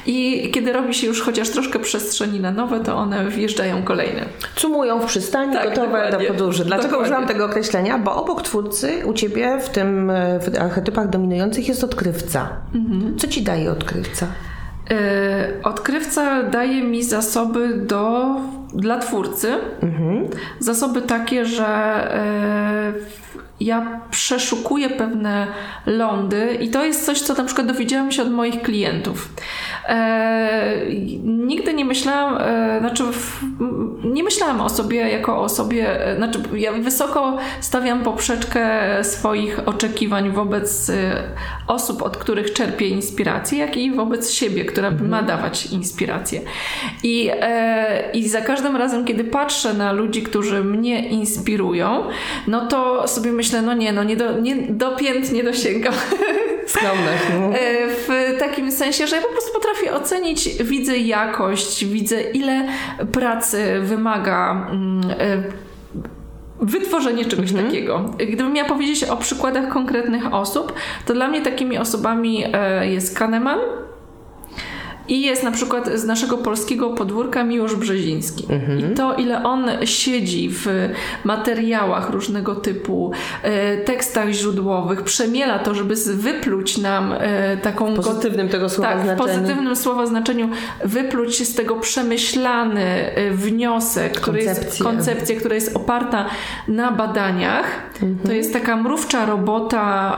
[0.06, 4.26] i kiedy robi się już chociaż troszkę przestrzeni na nowe, to one wjeżdżają kolejne.
[4.56, 6.26] Cumują w przystani, Tak, gotowe dokładnie.
[6.26, 6.57] do podróży.
[6.64, 7.06] Dlaczego Dokładnie.
[7.12, 7.98] użyłam tego określenia?
[7.98, 12.48] Bo obok twórcy u ciebie w tym e, w archetypach dominujących jest odkrywca.
[12.74, 13.18] Mhm.
[13.18, 14.26] Co ci daje odkrywca?
[14.90, 18.26] E, Odkrywca daje mi zasoby do,
[18.74, 19.54] dla twórcy.
[20.60, 22.92] Zasoby takie, że e,
[23.60, 25.46] ja przeszukuję pewne
[25.86, 29.28] lądy i to jest coś, co na przykład dowiedziałam się od moich klientów.
[29.88, 30.86] E,
[31.24, 33.40] nigdy nie myślałam, e, znaczy w,
[34.04, 38.70] nie myślałam o sobie jako o sobie, e, znaczy ja wysoko stawiam poprzeczkę
[39.04, 40.92] swoich oczekiwań wobec
[41.66, 46.40] osób, od których czerpię inspirację, jak i wobec siebie, która ma dawać inspirację.
[47.02, 47.30] I,
[48.12, 52.04] I za każdym razem, kiedy patrzę na ludzi, którzy mnie inspirują,
[52.46, 55.94] no to sobie myślę, no nie, no nie do, nie, do pięt nie dosięgam.
[56.68, 57.22] Skromność.
[57.40, 57.56] no.
[57.58, 62.64] E, W takim sensie, że ja po prostu potrafię ocenić, widzę jakość, widzę ile
[63.12, 65.42] pracy wymaga mm, e,
[66.60, 68.04] wytworzenie czegoś takiego.
[68.18, 70.72] Gdybym miała powiedzieć o przykładach konkretnych osób,
[71.06, 73.58] to dla mnie takimi osobami e, jest Kahneman,
[75.08, 78.46] i jest na przykład z naszego polskiego podwórka Miłosz Brzeziński.
[78.78, 80.66] I to, ile on siedzi w
[81.24, 87.94] materiałach różnego typu, e, tekstach źródłowych, przemiela to, żeby wypluć nam e, taką...
[87.94, 89.28] W pozytywnym tego słowa tak, w znaczeniu.
[89.28, 90.48] pozytywnym słowa znaczeniu
[90.84, 94.84] wypluć z tego przemyślany e, wniosek, który jest Koncepcję.
[94.84, 96.26] koncepcja, która jest oparta
[96.68, 97.66] na badaniach.
[98.26, 100.16] To jest taka mrówcza robota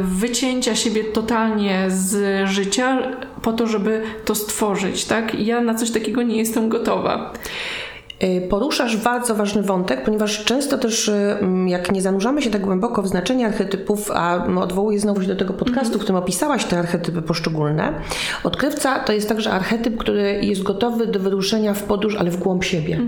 [0.00, 2.98] wycięcia siebie totalnie z życia
[3.42, 5.34] po to, żeby to stworzyć, tak?
[5.34, 7.32] I ja na coś takiego nie jestem gotowa.
[8.22, 12.62] Y, Poruszasz bardzo ważny wątek, ponieważ często też, y, mm, jak nie zanurzamy się tak
[12.62, 16.64] głęboko w znaczenie archetypów, a mm, odwołuję znowu się do tego podcastu, w którym opisałaś
[16.64, 17.92] te archetypy poszczególne,
[18.44, 22.64] odkrywca to jest także archetyp, który jest gotowy do wyruszenia w podróż, ale w głąb
[22.64, 23.00] siebie.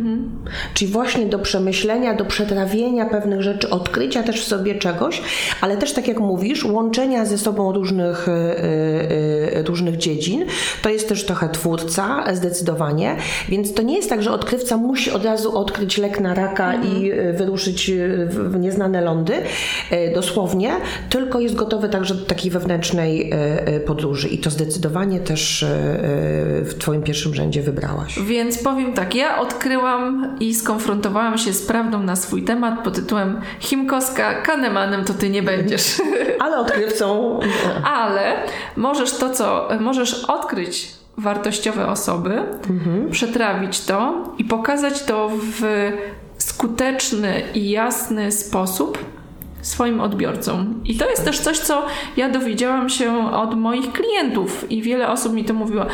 [0.74, 5.22] Czyli właśnie do przemyślenia, do przetrawienia pewnych rzeczy, odkrycia też w sobie czegoś,
[5.60, 10.44] ale też tak jak mówisz, łączenia ze sobą różnych, y, różnych dziedzin.
[10.82, 13.16] To jest też trochę twórca, zdecydowanie.
[13.48, 17.12] Więc to nie jest tak, że odkrywca musi od razu odkryć lek na raka i
[17.12, 19.34] y, wyruszyć y, w nieznane lądy,
[19.92, 20.72] y, dosłownie,
[21.10, 23.32] tylko jest gotowy także do takiej wewnętrznej
[23.86, 24.28] podróży.
[24.28, 25.64] I to zdecydowanie też
[26.62, 28.18] w Twoim pierwszym rzędzie wybrałaś.
[28.26, 33.40] Więc powiem tak, ja odkryłam i skonfrontowałam się z prawdą na swój temat pod tytułem
[33.60, 36.02] Chimkowska, Kanemanem to ty nie będziesz.
[36.44, 37.40] Ale odkrywcą.
[37.84, 38.32] Ale
[38.76, 42.42] możesz to, co możesz odkryć wartościowe osoby,
[43.10, 45.92] przetrawić to i pokazać to w
[46.38, 48.98] skuteczny i jasny sposób,
[49.64, 50.80] swoim odbiorcom.
[50.84, 55.34] I to jest też coś, co ja dowiedziałam się od moich klientów i wiele osób
[55.34, 55.86] mi to mówiło.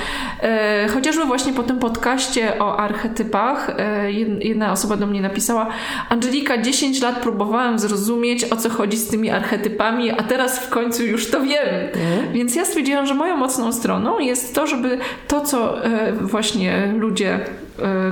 [0.43, 5.67] E, chociażby właśnie po tym podcaście o archetypach, e, jedna osoba do mnie napisała:
[6.09, 11.05] Angelika, 10 lat próbowałem zrozumieć, o co chodzi z tymi archetypami, a teraz w końcu
[11.05, 11.69] już to wiem.
[11.95, 12.33] Mhm.
[12.33, 17.41] Więc ja stwierdziłam, że moją mocną stroną jest to, żeby to, co e, właśnie ludzie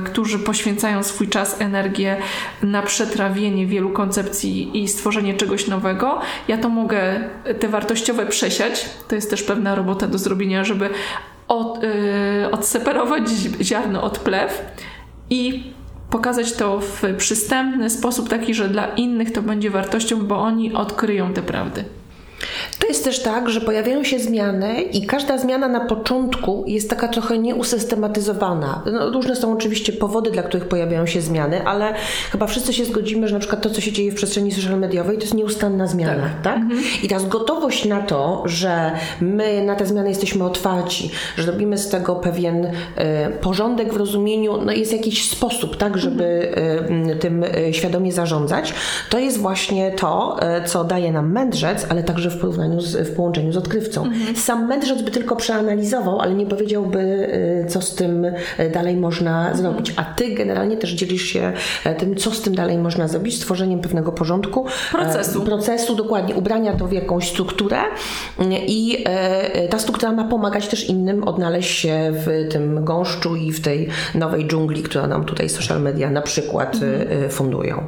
[0.05, 2.17] którzy poświęcają swój czas, energię
[2.63, 6.19] na przetrawienie wielu koncepcji i stworzenie czegoś nowego.
[6.47, 7.29] Ja to mogę
[7.59, 8.89] te wartościowe przesiać.
[9.07, 10.89] To jest też pewna robota do zrobienia, żeby
[11.47, 13.29] od, yy, odseparować
[13.61, 14.61] ziarno od plew
[15.29, 15.63] i
[16.09, 21.33] pokazać to w przystępny sposób, taki, że dla innych to będzie wartością, bo oni odkryją
[21.33, 21.85] te prawdy.
[22.79, 27.07] To jest też tak, że pojawiają się zmiany i każda zmiana na początku jest taka
[27.07, 28.83] trochę nieusystematyzowana.
[28.91, 31.93] No, różne są oczywiście powody, dla których pojawiają się zmiany, ale
[32.31, 35.17] chyba wszyscy się zgodzimy, że na przykład to, co się dzieje w przestrzeni social mediowej,
[35.17, 36.41] to jest nieustanna zmiana, tak?
[36.43, 36.57] tak?
[36.57, 36.83] Mhm.
[37.03, 41.89] I teraz gotowość na to, że my na te zmiany jesteśmy otwarci, że robimy z
[41.89, 42.71] tego pewien y,
[43.41, 46.51] porządek w rozumieniu, no jest jakiś sposób, tak, żeby
[47.11, 48.73] y, tym y, świadomie zarządzać,
[49.09, 53.51] to jest właśnie to, co daje nam mędrzec, ale także w porównaniu z, w połączeniu
[53.51, 54.03] z odkrywcą.
[54.03, 54.35] Mhm.
[54.35, 58.35] Sam mędrzec by tylko przeanalizował, ale nie powiedziałby, y, co z tym y,
[58.73, 59.57] dalej można mhm.
[59.57, 59.93] zrobić.
[59.95, 63.79] A ty generalnie też dzielisz się e, tym, co z tym dalej można zrobić, stworzeniem
[63.79, 64.65] pewnego porządku.
[64.91, 65.41] Procesu.
[65.41, 66.35] Procesu, dokładnie.
[66.35, 67.77] Ubrania to w jakąś strukturę
[68.67, 69.05] i
[69.69, 74.47] ta struktura ma pomagać też innym odnaleźć się w tym gąszczu i w tej nowej
[74.47, 77.29] dżungli, która nam tutaj social media na przykład mhm.
[77.29, 77.83] fundują.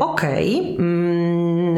[0.00, 0.60] Okej.
[0.60, 0.76] Okay.
[0.78, 1.76] Mm,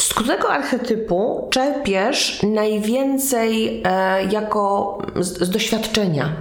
[0.00, 6.32] z którego archetypu czerpiesz najwięcej e, jako z, z, doświadczenia?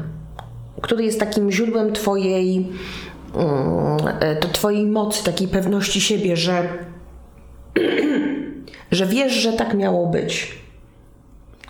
[0.82, 2.67] Który jest takim źródłem twojej,
[3.36, 3.48] mm,
[4.20, 6.67] e, to twojej mocy, takiej pewności siebie, że,
[8.91, 10.58] że wiesz, że tak miało być?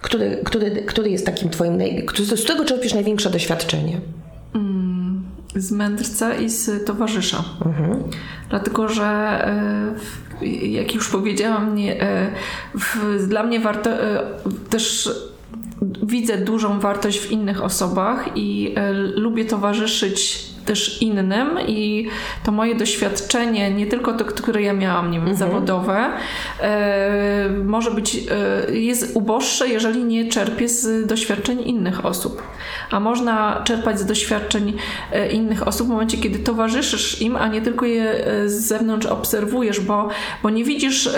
[0.02, 1.80] Który, który, który jest takim twoim,
[2.36, 4.02] z którego czerpiesz największe doświadczenie?
[4.56, 7.43] Mm, z mędrca i z towarzysza.
[7.65, 8.04] Mhm.
[8.50, 9.93] Dlatego, że e,
[10.62, 12.32] jak już powiedziałam, nie, e,
[12.73, 14.23] w, dla mnie warto e,
[14.69, 15.10] też
[16.04, 22.08] widzę dużą wartość w innych osobach i e, lubię towarzyszyć też innym i
[22.43, 25.38] to moje doświadczenie, nie tylko to, które ja miałam, nie wiem, mhm.
[25.38, 26.10] zawodowe,
[26.62, 32.43] e, może być, e, jest uboższe, jeżeli nie czerpie z doświadczeń innych osób.
[32.91, 34.73] A można czerpać z doświadczeń
[35.12, 39.80] e, innych osób w momencie, kiedy towarzyszysz im, a nie tylko je z zewnątrz obserwujesz,
[39.80, 40.10] bo,
[40.43, 41.10] bo nie widzisz,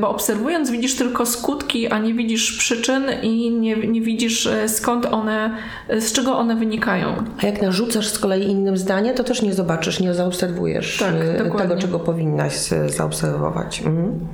[0.00, 5.56] bo obserwując widzisz tylko skutki, a nie widzisz przyczyn i nie, nie widzisz skąd one,
[5.98, 7.24] z czego one wynikają.
[7.42, 11.14] A jak narzucasz z kolei innym zdaniem, zdanie, to też nie zobaczysz, nie zaobserwujesz tak,
[11.14, 12.54] e, tego, czego powinnaś
[12.86, 13.78] zaobserwować.
[13.78, 14.26] Mhm.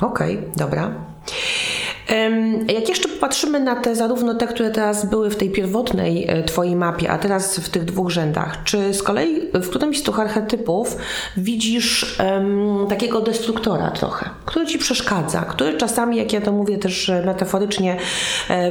[0.00, 0.94] Okej, okay, dobra.
[2.68, 6.76] Jak jeszcze popatrzymy na te, zarówno te, które teraz były w tej pierwotnej e, Twojej
[6.76, 10.96] mapie, a teraz w tych dwóch rzędach, czy z kolei w którymś z tych archetypów
[11.36, 17.08] widzisz um, takiego destruktora trochę, który Ci przeszkadza, który czasami, jak ja to mówię też
[17.08, 17.96] e, metaforycznie,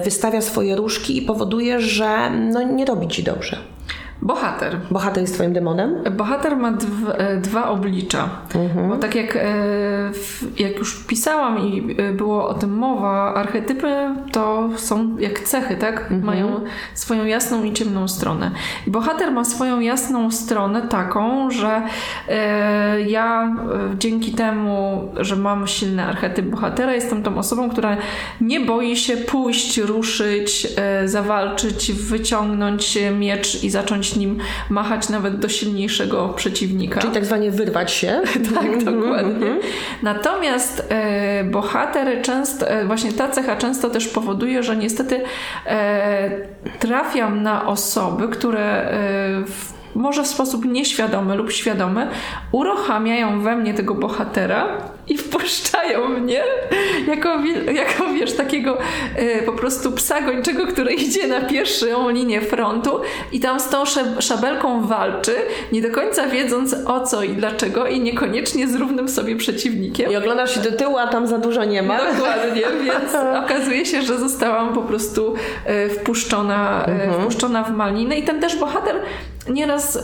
[0.04, 3.58] wystawia swoje różki i powoduje, że no, nie robi Ci dobrze?
[4.22, 4.78] Bohater.
[4.92, 6.04] Bohater jest twoim demonem?
[6.18, 8.30] Bohater ma dwa, e, dwa oblicza.
[8.56, 8.90] Mhm.
[8.90, 9.42] Bo tak jak, e,
[10.60, 13.96] jak już pisałam i e, było o tym mowa, archetypy
[14.32, 16.02] to są jak cechy, tak?
[16.02, 16.24] Mhm.
[16.24, 16.62] Mają
[16.94, 18.52] swoją jasną i ciemną stronę.
[18.88, 21.82] I bohater ma swoją jasną stronę taką, że
[23.08, 23.56] ja
[23.98, 27.98] dzięki temu, że mam silny archetyp bohatera, jestem tą osobą, która
[28.42, 30.68] nie boi się pójść, ruszyć,
[31.06, 34.38] zawalczyć, wyciągnąć miecz i zacząć nim
[34.70, 37.02] machać nawet do silniejszego przeciwnika.
[37.02, 38.22] Czyli tak zwanie wyrwać się.
[38.56, 39.48] tak, mhm, dokładnie.
[39.48, 39.60] Mhm.
[40.04, 45.22] Natomiast e, bohater często, e, właśnie ta cecha często też powoduje, że niestety
[45.66, 46.32] e,
[46.80, 48.92] trafiam na osoby, które e,
[49.46, 52.08] w może w sposób nieświadomy lub świadomy,
[52.52, 54.68] uruchamiają we mnie tego bohatera
[55.08, 56.44] i wpuszczają mnie
[57.08, 57.30] jako,
[57.74, 58.78] jako wiesz, takiego
[59.20, 63.02] y, po prostu psa gończego, który idzie na pierwszą linię frontu
[63.32, 63.84] i tam z tą
[64.20, 65.36] szabelką walczy,
[65.72, 70.12] nie do końca wiedząc o co i dlaczego i niekoniecznie z równym sobie przeciwnikiem.
[70.12, 71.98] I oglądasz się do tyłu, a tam za dużo nie ma.
[71.98, 75.34] Dokładnie, więc okazuje się, że zostałam po prostu
[75.86, 77.22] y, wpuszczona, y, mhm.
[77.22, 78.96] wpuszczona w malinę i ten też bohater
[79.50, 80.04] nieraz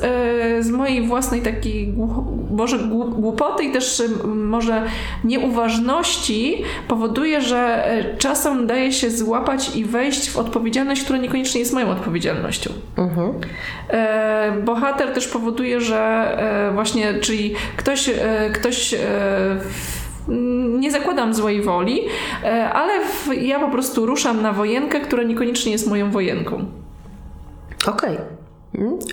[0.60, 1.94] z mojej własnej takiej
[2.52, 4.84] może głupoty i też może
[5.24, 11.60] nieuważ, ważności powoduje, że e, czasem daje się złapać i wejść w odpowiedzialność, która niekoniecznie
[11.60, 12.70] jest moją odpowiedzialnością.
[12.98, 13.34] Mhm.
[13.90, 16.38] E, bohater też powoduje, że
[16.74, 18.10] właśnie, czyli ktoś,
[18.54, 18.96] ktoś
[20.80, 22.02] nie zakładam złej woli,
[22.74, 22.94] ale
[23.42, 26.66] ja po prostu ruszam na wojenkę, która niekoniecznie jest moją wojenką.
[27.88, 28.16] Okej.
[28.16, 28.37] Okay.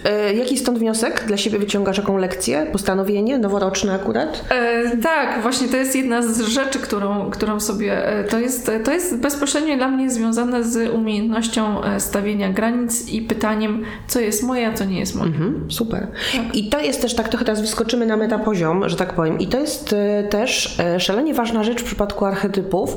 [0.05, 1.25] E, jaki stąd wniosek?
[1.27, 2.67] Dla siebie wyciągasz jaką lekcję?
[2.73, 3.39] Postanowienie?
[3.39, 4.45] Noworoczne akurat?
[4.51, 8.09] E, tak, właśnie to jest jedna z rzeczy, którą, którą sobie...
[8.09, 13.23] E, to jest, to jest bezpośrednio dla mnie związane z umiejętnością e, stawienia granic i
[13.23, 15.31] pytaniem, co jest moje, a co nie jest moje.
[15.31, 16.07] Mhm, super.
[16.37, 16.57] Tak.
[16.57, 19.39] I to jest też, tak trochę teraz wyskoczymy na metapoziom, że tak powiem.
[19.39, 19.95] I to jest
[20.31, 22.97] też szalenie ważna rzecz w przypadku archetypów,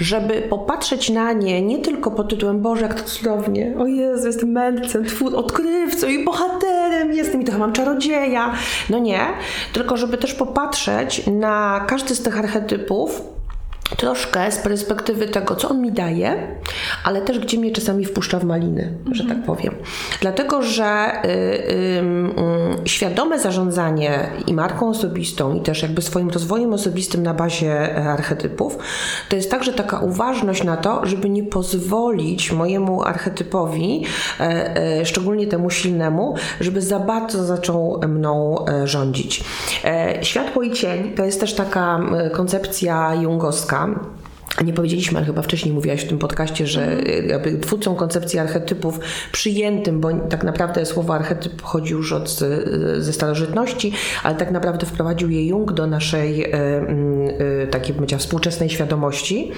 [0.00, 4.48] żeby popatrzeć na nie nie tylko pod tytułem Boże, jak to cudownie, o Jezu, jestem
[4.48, 8.52] mędrcem, twór, odkrywcą, odkrywcą i bohaterem jestem i trochę mam czarodzieja.
[8.90, 9.20] No nie,
[9.72, 13.35] tylko żeby też popatrzeć na każdy z tych archetypów
[13.96, 16.56] troszkę z perspektywy tego, co on mi daje,
[17.04, 19.14] ale też gdzie mnie czasami wpuszcza w maliny, -hmm.
[19.14, 19.46] że tak mhm.
[19.46, 19.74] powiem.
[20.20, 21.32] Dlatego, że y, y,
[22.84, 28.04] y, świadome zarządzanie i marką osobistą, i też jakby swoim rozwojem osobistym na bazie e,
[28.04, 28.78] archetypów,
[29.28, 34.04] to jest także taka uważność na to, żeby nie pozwolić mojemu archetypowi,
[34.40, 39.44] e, e, szczególnie temu silnemu, żeby za bardzo zaczął mną rządzić.
[40.22, 42.00] Światło i cień to jest też taka
[42.32, 43.75] koncepcja jungowska,
[44.64, 47.28] nie powiedzieliśmy, ale chyba wcześniej mówiłaś w tym podcaście, że mhm.
[47.28, 49.00] jakby twórcą koncepcji archetypów
[49.32, 52.40] przyjętym, bo tak naprawdę słowo archetyp pochodzi już od,
[52.98, 58.70] ze starożytności, ale tak naprawdę wprowadził je Jung do naszej e, e, takiej, bym współczesnej
[58.70, 59.52] świadomości.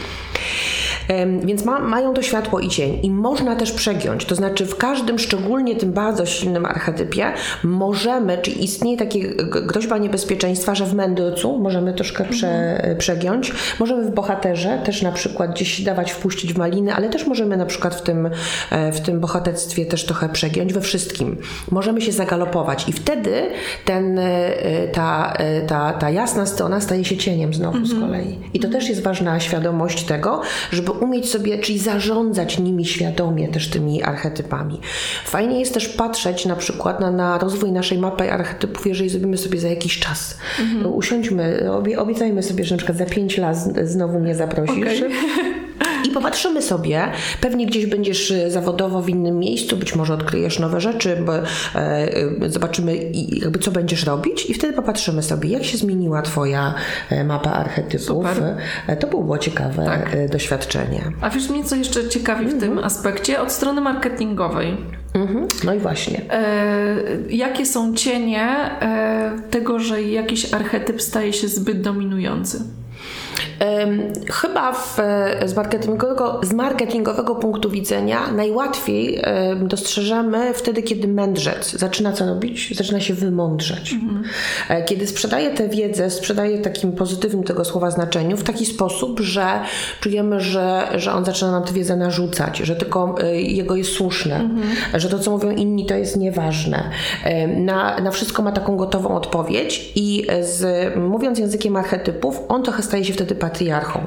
[1.44, 4.24] Więc ma, mają to światło i cień i można też przegiąć.
[4.24, 7.32] To znaczy w każdym, szczególnie tym bardzo silnym archetypie,
[7.64, 9.20] możemy, czy istnieje takie
[9.66, 12.96] groźba niebezpieczeństwa, że w mędrcu możemy troszkę prze, mhm.
[12.96, 13.52] przegiąć.
[13.80, 17.66] Możemy w bohaterze też na przykład gdzieś dawać wpuścić w maliny, ale też możemy na
[17.66, 18.30] przykład w tym,
[18.70, 21.36] e, w tym bohaterstwie też trochę przegiąć we wszystkim.
[21.70, 23.42] Możemy się zagalopować i wtedy
[23.84, 28.00] ten, e, ta, e, ta, ta jasna strona staje się cieniem znowu z mhm.
[28.00, 28.38] kolei.
[28.54, 30.40] I to też jest ważna świadomość tego,
[30.72, 34.80] żeby umieć sobie, czyli zarządzać nimi świadomie też tymi archetypami.
[35.24, 39.58] Fajnie jest też patrzeć na przykład na, na rozwój naszej mapy archetypów, jeżeli zrobimy sobie
[39.58, 40.38] za jakiś czas.
[40.61, 40.94] Mhm.
[40.94, 44.98] Usiądźmy, obie, obiecajmy sobie, że na przykład za pięć lat znowu mnie zaprosisz.
[44.98, 45.11] Okay.
[46.04, 50.80] I popatrzymy sobie, pewnie gdzieś będziesz e, zawodowo w innym miejscu, być może odkryjesz nowe
[50.80, 52.96] rzeczy, bo, e, e, zobaczymy
[53.28, 56.74] jakby co będziesz robić i wtedy popatrzymy sobie, jak się zmieniła twoja
[57.11, 58.06] e, mapa archetypów.
[58.06, 58.56] Super.
[59.00, 60.30] To było ciekawe tak.
[60.30, 61.12] doświadczenie.
[61.20, 62.84] A wiesz mnie, co jeszcze ciekawi w tym mhm.
[62.87, 63.40] aspekcie?
[63.40, 64.76] Od strony marketingowej.
[65.14, 65.46] Mhm.
[65.64, 66.20] No i właśnie.
[66.30, 66.96] E,
[67.30, 68.46] jakie są cienie
[68.80, 72.61] e, tego, że jakiś archetyp staje się zbyt dominujący?
[74.30, 74.96] Chyba w,
[75.46, 79.22] z, marketingowego, z marketingowego punktu widzenia najłatwiej
[79.60, 82.76] dostrzeżemy wtedy, kiedy mędrzec zaczyna co robić?
[82.76, 83.92] Zaczyna się wymądrzeć.
[83.92, 84.24] Mhm.
[84.68, 89.60] E, kiedy sprzedaje tę wiedzę, sprzedaje takim pozytywnym tego słowa znaczeniu w taki sposób, że
[90.00, 94.36] czujemy, że, że on zaczyna nam tę wiedzę narzucać, że tylko e, jego jest słuszne,
[94.36, 94.68] mhm.
[94.94, 96.90] że to, co mówią inni, to jest nieważne.
[97.56, 103.04] Na, na wszystko ma taką gotową odpowiedź i z, mówiąc językiem archetypów, on trochę staje
[103.04, 104.06] się wtedy patriarchą.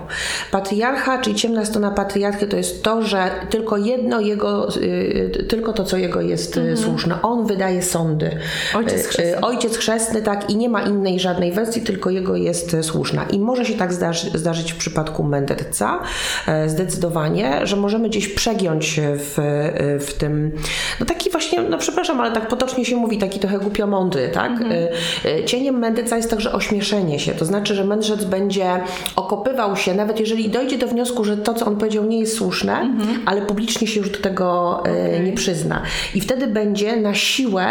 [0.51, 5.83] Patriarcha, czyli ciemna strona patriarchy, to jest to, że tylko jedno jego, y, tylko to,
[5.83, 6.77] co jego jest y, mhm.
[6.77, 7.21] słuszne.
[7.21, 8.37] On wydaje sądy.
[8.75, 9.41] Ojciec y, chrzestny.
[9.41, 13.23] Ojciec chrzestny, tak, i nie ma innej żadnej wersji, tylko jego jest słuszna.
[13.23, 15.99] I może się tak zdarzy, zdarzyć w przypadku mędrca,
[16.67, 19.37] zdecydowanie, że możemy gdzieś przegiąć w,
[19.99, 20.51] w tym,
[20.99, 24.51] no taki właśnie, no przepraszam, ale tak potocznie się mówi, taki trochę głupio mądry, tak?
[24.51, 24.71] Mhm.
[25.45, 28.81] Cieniem mędrca jest także ośmieszenie się, to znaczy, że mędrzec będzie
[29.31, 32.79] okopywał się, nawet jeżeli dojdzie do wniosku, że to, co on powiedział, nie jest słuszne,
[32.79, 33.21] mhm.
[33.25, 35.19] ale publicznie się już do tego e, okay.
[35.19, 35.81] nie przyzna.
[36.15, 37.65] I wtedy będzie na siłę,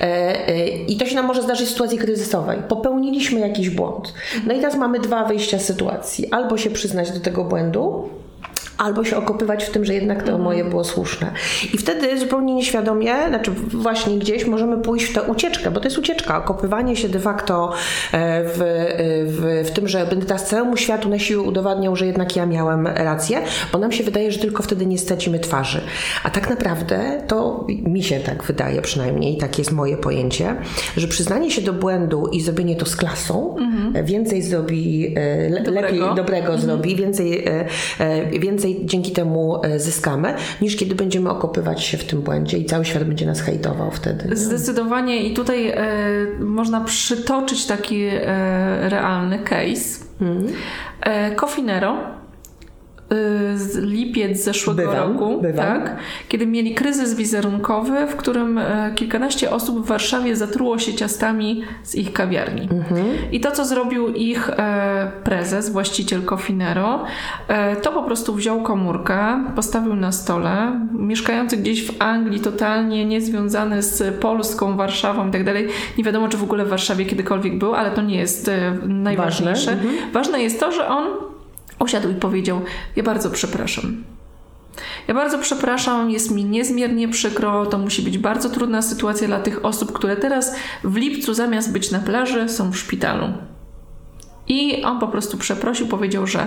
[0.00, 0.04] e,
[0.48, 4.14] e, i to się nam może zdarzyć w sytuacji kryzysowej, popełniliśmy jakiś błąd.
[4.46, 6.30] No i teraz mamy dwa wyjścia z sytuacji.
[6.30, 8.08] Albo się przyznać do tego błędu,
[8.78, 10.42] albo się okopywać w tym, że jednak to mhm.
[10.42, 11.32] moje było słuszne.
[11.74, 15.98] I wtedy zupełnie nieświadomie, znaczy właśnie gdzieś możemy pójść w tę ucieczkę, bo to jest
[15.98, 17.72] ucieczka, okopywanie się de facto
[18.12, 18.58] e, w,
[19.26, 22.86] w, w tym, że będę teraz całemu światu na siłę udowadniał, że jednak ja miałem
[22.86, 25.80] rację, bo nam się wydaje, że tylko wtedy nie stracimy twarzy.
[26.24, 30.56] A tak naprawdę to mi się tak wydaje przynajmniej, tak jest moje pojęcie,
[30.96, 34.06] że przyznanie się do błędu i zrobienie to z klasą mhm.
[34.06, 35.86] więcej zrobi, e, le, dobrego.
[35.86, 36.60] lepiej dobrego mhm.
[36.60, 37.44] zrobi, więcej,
[37.98, 42.58] e, więcej więcej dzięki temu e, zyskamy, niż kiedy będziemy okopywać się w tym błędzie
[42.58, 44.36] i cały świat będzie nas hejtował wtedy.
[44.36, 45.76] Zdecydowanie i tutaj e,
[46.40, 50.04] można przytoczyć taki e, realny case.
[50.18, 50.46] Hmm.
[51.40, 51.96] Cofinero
[53.54, 55.66] z lipiec zeszłego Bywam, roku, bywam.
[55.66, 55.96] tak,
[56.28, 61.94] kiedy mieli kryzys wizerunkowy, w którym e, kilkanaście osób w Warszawie zatruło się ciastami z
[61.94, 62.68] ich kawiarni.
[63.32, 67.04] I to, co zrobił ich e, prezes, właściciel Cofinero,
[67.48, 73.82] e, to po prostu wziął komórkę, postawił na stole, mieszkający gdzieś w Anglii, totalnie niezwiązany
[73.82, 75.68] z Polską, Warszawą i tak dalej.
[75.98, 78.50] Nie wiadomo, czy w ogóle w Warszawie kiedykolwiek był, ale to nie jest
[78.86, 79.76] najważniejsze.
[80.12, 81.33] Ważne jest to, że on
[81.78, 82.60] usiadł i powiedział:
[82.96, 84.04] Ja bardzo przepraszam.
[85.08, 87.66] Ja bardzo przepraszam, jest mi niezmiernie przykro.
[87.66, 90.54] To musi być bardzo trudna sytuacja dla tych osób, które teraz
[90.84, 93.32] w lipcu zamiast być na plaży są w szpitalu.
[94.48, 96.46] I on po prostu przeprosił, powiedział, że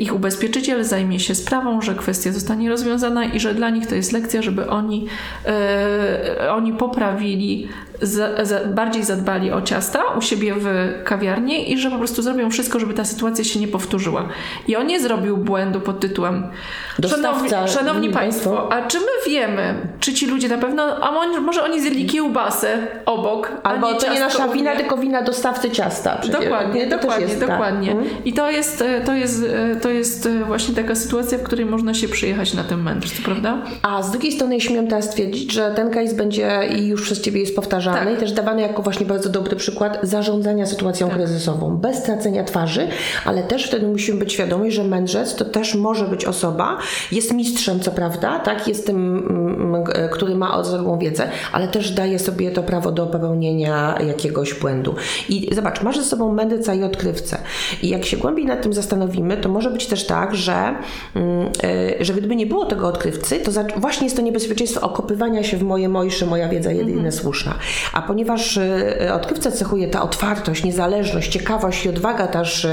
[0.00, 4.12] ich ubezpieczyciel zajmie się sprawą, że kwestia zostanie rozwiązana i że dla nich to jest
[4.12, 5.06] lekcja, żeby oni,
[5.46, 7.68] e, oni poprawili,
[8.02, 10.66] za, za, bardziej zadbali o ciasta u siebie w
[11.04, 14.28] kawiarni i że po prostu zrobią wszystko, żeby ta sytuacja się nie powtórzyła.
[14.68, 16.46] I on nie zrobił błędu pod tytułem
[17.08, 21.12] Szanowni, Dostawca, szanowni mm, Państwo, a czy my wiemy, czy ci ludzie na pewno, a
[21.12, 25.70] mo- może oni zjedli kiełbasę obok, a Albo to nie nasza wina, tylko wina dostawcy
[25.70, 26.18] ciasta.
[26.20, 26.40] Przecież.
[26.40, 28.00] Dokładnie, Nie, to też dokładnie, jest, tak.
[28.00, 28.16] dokładnie.
[28.16, 28.24] Mm.
[28.24, 31.66] I to jest, e, to, jest, e, to jest e, właśnie taka sytuacja, w której
[31.66, 33.62] można się przyjechać na tym mędrstw, prawda?
[33.82, 37.40] A z drugiej strony śmiem teraz stwierdzić, że ten case będzie i już przez Ciebie
[37.40, 38.14] jest powtarzany Tak.
[38.16, 41.16] i też dawany jako właśnie bardzo dobry przykład zarządzania sytuacją Tak.
[41.16, 42.88] kryzysową, bez tracenia twarzy,
[43.24, 46.78] ale też wtedy musimy być świadomi, że mędrzec to też może być osoba,
[47.12, 51.90] jest mistrzem co prawda, tak, jest tym, mm, g- który ma odległą wiedzę, ale też
[51.90, 54.94] daje sobie to prawo do popełnienia jakiegoś błędu.
[55.28, 57.15] I zobacz, masz ze sobą mędrca i odkrywcę.
[57.82, 60.74] I jak się głębiej nad tym zastanowimy, to może być też tak, że,
[61.14, 61.48] mm,
[62.00, 65.56] y, że gdyby nie było tego odkrywcy, to za, właśnie jest to niebezpieczeństwo okopywania się
[65.56, 67.54] w moje mojsze, moja wiedza jedyna słuszna.
[67.92, 72.64] A ponieważ y, odkrywcę cechuje ta otwartość, niezależność, ciekawość i odwaga też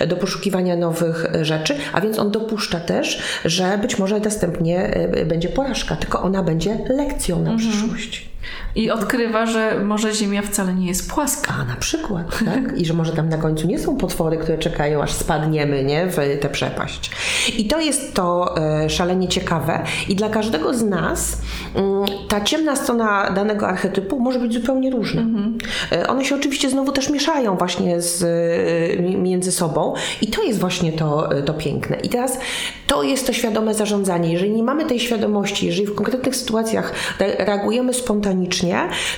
[0.00, 4.96] y, do poszukiwania nowych y, rzeczy, a więc on dopuszcza też, że być może następnie
[5.16, 8.30] y, będzie porażka, tylko ona będzie lekcją na przyszłość.
[8.74, 11.54] I odkrywa, że może Ziemia wcale nie jest płaska.
[11.60, 12.78] A na przykład, tak?
[12.78, 16.06] I że może tam na końcu nie są potwory, które czekają, aż spadniemy, nie?
[16.06, 17.10] W tę przepaść.
[17.58, 19.82] I to jest to e, szalenie ciekawe.
[20.08, 21.38] I dla każdego z nas
[21.74, 25.22] mm, ta ciemna strona danego archetypu może być zupełnie różna.
[25.92, 28.22] E, One się oczywiście znowu też mieszają właśnie z,
[28.98, 31.96] e, mi- między sobą i to jest właśnie to, to piękne.
[31.96, 32.38] I teraz
[32.86, 34.32] to jest to świadome zarządzanie.
[34.32, 38.59] Jeżeli nie mamy tej świadomości, jeżeli w konkretnych sytuacjach re- reagujemy spontanicznie,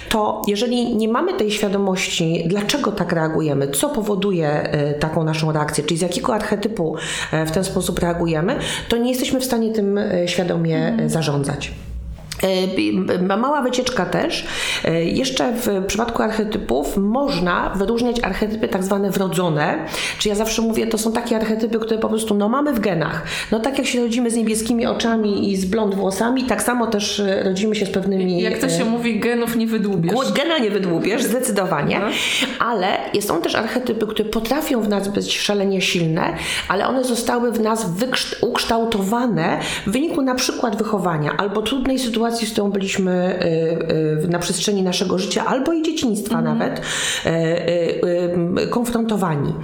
[0.08, 5.84] to jeżeli nie mamy tej świadomości, dlaczego tak reagujemy, co powoduje e, taką naszą reakcję,
[5.84, 6.96] czyli z jakiego archetypu
[7.32, 8.56] e, w ten sposób reagujemy,
[8.88, 11.72] to nie jesteśmy w stanie tym e, świadomie zarządzać.
[12.42, 14.46] E, Mała wycieczka też.
[14.84, 19.86] E, Jeszcze w przypadku archetypów można wyróżniać archetypy tak zwane wrodzone,
[20.18, 23.24] czy ja zawsze mówię, to są takie archetypy, które po prostu no, mamy w genach.
[23.50, 27.20] No tak jak się rodzimy z niebieskimi oczami i z blond włosami, tak samo też
[27.20, 28.42] e, rodzimy się z pewnymi...
[28.42, 30.32] Jak to się mówi, genów nie wydłubiesz.
[30.32, 32.00] Gena nie wydłubiesz, zdecydowanie,
[32.58, 32.86] ale
[33.20, 36.36] są też archetypy, które potrafią w nas być szalenie silne,
[36.68, 37.86] ale one zostały w nas
[38.40, 43.38] ukształtowane w wyniku na przykład wychowania albo trudnej sytuacji, z którą byliśmy
[44.22, 49.54] y, y, na przestrzeni naszego życia, albo i dzieciństwa nawet y, y, y, konfrontowani.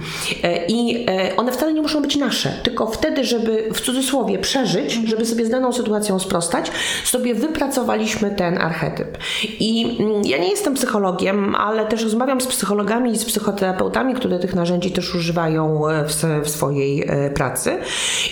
[0.43, 4.93] E, I e, one wcale nie muszą być nasze, tylko wtedy, żeby w cudzysłowie przeżyć,
[4.93, 6.71] żeby sobie z daną sytuacją sprostać,
[7.03, 9.17] sobie wypracowaliśmy ten archetyp.
[9.59, 14.39] I mm, ja nie jestem psychologiem, ale też rozmawiam z psychologami i z psychoterapeutami, które
[14.39, 16.13] tych narzędzi też używają e, w,
[16.43, 17.77] w swojej e, pracy.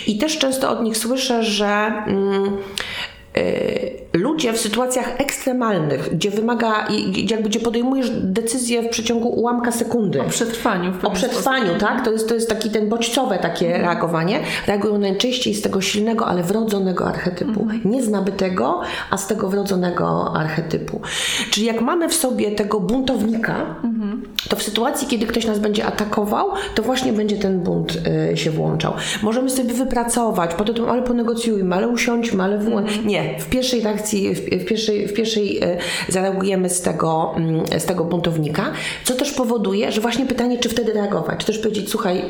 [0.06, 1.92] I też często od nich słyszę, że.
[2.06, 3.17] Mm, e,
[4.12, 6.88] Ludzie w sytuacjach ekstremalnych, gdzie wymaga,
[7.30, 10.20] jakby gdzie podejmujesz decyzję w przeciągu ułamka sekundy.
[10.22, 10.92] O przetrwaniu.
[11.02, 11.80] O przetrwaniu, sposób.
[11.80, 12.04] tak?
[12.04, 14.40] To jest, to jest taki ten bodźcowe takie reagowanie.
[14.66, 17.66] Reagują najczęściej z tego silnego, ale wrodzonego archetypu.
[17.84, 18.80] Nie z nabytego,
[19.10, 21.00] a z tego wrodzonego archetypu.
[21.50, 23.74] Czyli jak mamy w sobie tego buntownika,
[24.48, 27.98] to w sytuacji, kiedy ktoś nas będzie atakował, to właśnie będzie ten bunt
[28.32, 28.92] y, się włączał.
[29.22, 32.82] Możemy sobie wypracować, potem ale ponegocjujmy, ale usiądźmy, ale wyłą...
[33.04, 37.84] Nie, w pierwszej reakcji, w, w pierwszej, w pierwszej y, zareagujemy z tego, mm, z
[37.84, 38.72] tego buntownika,
[39.04, 42.22] co też powoduje, że właśnie pytanie, czy wtedy reagować, czy też powiedzieć, słuchaj,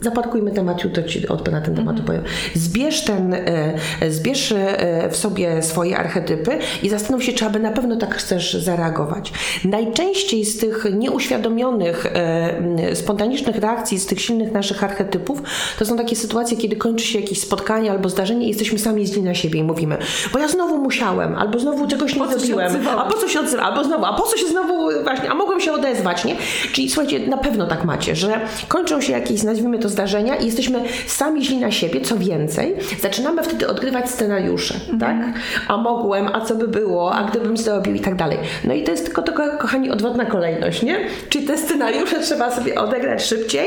[0.00, 2.22] Zaparkujmy temat, jutro Ci od na ten temat opowiem.
[2.54, 3.74] Zbierz, ten, e,
[4.08, 8.54] zbierz e, w sobie swoje archetypy i zastanów się, czy aby na pewno tak chcesz
[8.54, 9.32] zareagować.
[9.64, 15.42] Najczęściej z tych nieuświadomionych, e, spontanicznych reakcji, z tych silnych naszych archetypów,
[15.78, 19.22] to są takie sytuacje, kiedy kończy się jakieś spotkanie albo zdarzenie i jesteśmy sami źli
[19.22, 19.98] na siebie i mówimy,
[20.32, 23.84] bo ja znowu musiałem, albo znowu czegoś nie zrobiłem, a po co się odzywam, albo
[23.84, 26.36] znowu, a po co się znowu, właśnie, a mogłem się odezwać, nie?
[26.72, 30.46] Czyli słuchajcie, na pewno tak macie, że kończą się jakieś, nazwijmy to to zdarzenia i
[30.46, 34.98] jesteśmy sami źli na siebie, co więcej, zaczynamy wtedy odgrywać scenariusze, Mhm.
[34.98, 35.40] tak?
[35.68, 38.38] A mogłem, a co by było, a gdybym zrobił i tak dalej.
[38.64, 40.96] No i to jest tylko, tylko kochani, odwrotna kolejność, nie?
[41.28, 43.66] Czyli te scenariusze trzeba sobie odegrać szybciej,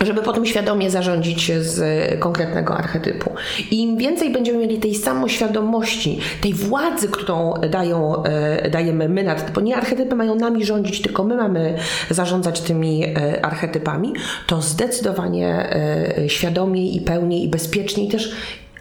[0.00, 1.80] żeby potem świadomie zarządzić z
[2.20, 3.30] konkretnego archetypu.
[3.70, 9.50] I im więcej będziemy mieli tej samoświadomości, tej władzy, którą dają, e, dajemy my, nad,
[9.50, 11.74] bo nie archetypy mają nami rządzić, tylko my mamy
[12.10, 14.12] zarządzać tymi e, archetypami,
[14.46, 18.32] to zdecydowanie e, świadomiej i pełniej i bezpieczniej też,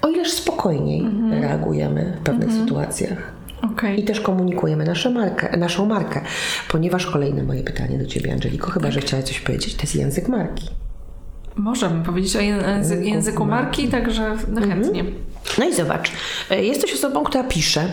[0.02, 1.06] o ileż spokojniej
[1.42, 3.32] reagujemy w pewnych sytuacjach.
[3.74, 4.00] Okej.
[4.00, 6.22] I też komunikujemy naszą markę, naszą markę.
[6.72, 10.28] Ponieważ kolejne moje pytanie do Ciebie, Angeliko, chyba, że chciałaś coś powiedzieć, to jest język
[10.28, 10.68] marki.
[11.56, 15.04] Możemy powiedzieć o języ- języku marki, także no chętnie.
[15.58, 16.12] No i zobacz,
[16.50, 17.92] e, jesteś osobą, która pisze.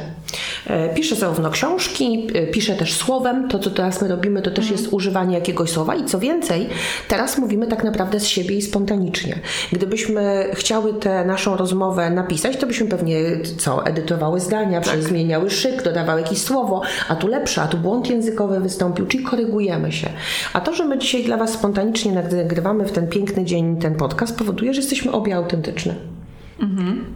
[0.66, 3.48] E, Pisze zarówno książki, e, pisze też słowem.
[3.48, 5.94] To, co teraz my robimy, to też jest używanie jakiegoś słowa.
[5.94, 6.68] I co więcej,
[7.08, 9.38] teraz mówimy tak naprawdę z siebie i spontanicznie.
[9.72, 13.18] Gdybyśmy chciały tę naszą rozmowę napisać, to byśmy pewnie
[13.58, 18.60] co, edytowały zdania, zmieniały szyk, dodawały jakieś słowo, a tu lepsze, a tu błąd językowy
[18.60, 20.08] wystąpił, czyli korygujemy się.
[20.52, 24.38] A to, że my dzisiaj dla Was spontanicznie nagrywamy w ten piękny dzień ten podcast,
[24.38, 26.17] powoduje, że jesteśmy obie autentyczne.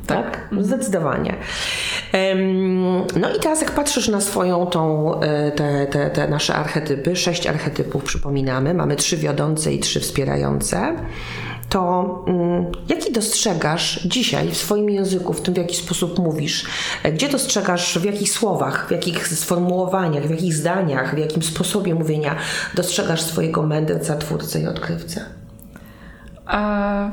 [0.07, 1.36] Tak, zdecydowanie.
[2.12, 2.82] Em,
[3.16, 7.47] No i teraz jak patrzysz na swoją tą, e, te, te, te nasze archetypy, sześć
[7.47, 10.97] archetypów przypominamy, mamy trzy wiodące i trzy wspierające,
[11.68, 16.66] to mm, jaki dostrzegasz dzisiaj w swoim języku, w tym w jaki sposób mówisz?
[17.03, 21.95] E, Gdzie dostrzegasz, w jakich słowach, w jakich sformułowaniach, w jakich zdaniach, w jakim sposobie
[21.95, 22.36] mówienia
[22.74, 25.24] dostrzegasz swojego mędrca, twórcę i odkrywcę?
[26.47, 27.11] A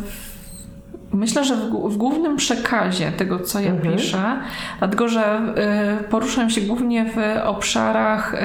[1.14, 4.40] Myślę, że w, głównym przekazie tego, co ja piszę,
[4.80, 5.54] dlatego że
[6.02, 8.38] y, poruszam się głównie w obszarach y,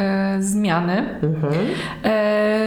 [0.42, 1.28] zmiany, y,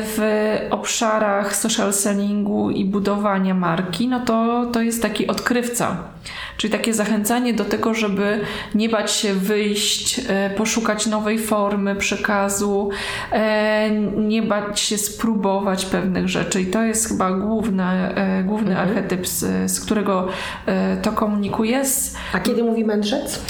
[0.04, 0.22] w
[0.70, 5.98] obszarach social sellingu i budowania marki, no to, to jest taki odkrywca.
[6.58, 8.40] Czyli takie zachęcanie do tego, żeby
[8.76, 12.90] nie bać się wyjść, e, poszukać nowej formy przekazu,
[13.32, 16.62] e, nie bać się spróbować pewnych rzeczy.
[16.62, 20.28] I to jest chyba główny, e, główny archetyp, z, z którego
[21.02, 21.86] to komunikuję.
[21.86, 23.42] Z, A kiedy mówi mędrzec?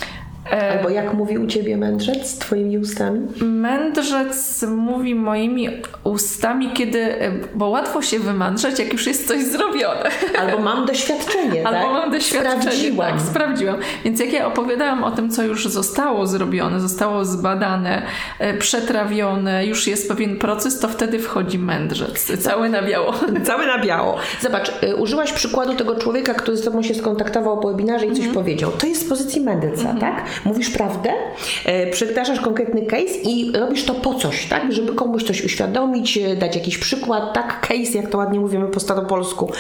[0.52, 3.28] Albo jak mówi u ciebie mędrzec twoimi ustami?
[3.42, 5.70] Mędrzec mówi moimi
[6.04, 7.16] ustami, kiedy,
[7.56, 10.10] bo łatwo się wymądrzeć, jak już jest coś zrobione.
[10.40, 11.92] Albo mam doświadczenie, Albo tak?
[11.94, 12.62] mam doświadczenie.
[12.62, 13.12] Sprawdziłam.
[13.12, 13.78] Tak, sprawdziłam.
[14.06, 18.02] Więc jak ja opowiadałam o tym, co już zostało zrobione, zostało zbadane,
[18.40, 23.14] e, przetrawione, już jest pewien proces, to wtedy wchodzi mędrzec, cały na biało.
[23.48, 24.18] Cały na biało.
[24.42, 28.18] Zobacz, y, użyłaś przykładu tego człowieka, który z tobą się skontaktował po webinarze i coś
[28.26, 28.34] Mhm.
[28.36, 28.72] powiedział.
[28.72, 30.24] To jest z pozycji mędrca, tak?
[30.46, 31.10] Mówisz prawdę,
[31.66, 34.74] e, przydarzasz konkretny case i robisz to po coś, tak?
[34.74, 37.62] Żeby komuś coś uświadomić, e, dać jakiś przykład, tak?
[37.62, 39.52] Case, jak to ładnie mówimy po staropolsku.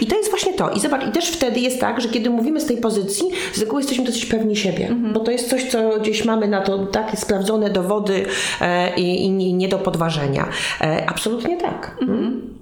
[0.00, 0.70] I to jest właśnie to.
[0.70, 3.80] I zobacz, i też wtedy jest tak, że kiedy mówimy z tej pozycji, z reguły
[3.80, 5.12] jesteśmy dosyć pewni siebie, Mhm.
[5.14, 8.26] bo to jest coś, co gdzieś mamy na to takie sprawdzone dowody
[8.60, 10.48] e, i, i nie, nie do podważenia.
[10.80, 11.96] E, absolutnie tak.
[12.00, 12.54] Mhm.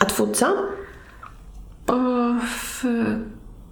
[0.00, 0.52] A twórca?
[1.86, 1.94] O,
[2.46, 2.84] w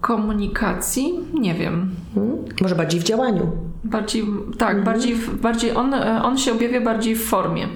[0.01, 1.15] komunikacji?
[1.41, 1.91] Nie wiem.
[2.15, 2.37] Hmm?
[2.61, 3.51] Może bardziej w działaniu.
[3.85, 4.25] Bardziej,
[4.59, 7.69] tak, bardziej, w- bardziej on, e, on się objawia bardziej w formie.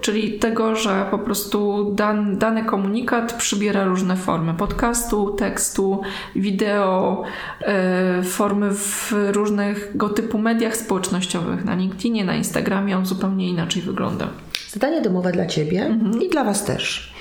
[0.00, 6.00] Czyli tego, że po prostu dan, dany komunikat przybiera różne formy podcastu, tekstu,
[6.36, 7.22] wideo,
[7.60, 11.64] e, formy w różnego typu mediach społecznościowych.
[11.64, 14.28] Na LinkedInie, na Instagramie on zupełnie inaczej wygląda.
[14.68, 17.14] Zadanie domowe dla Ciebie i dla Was też.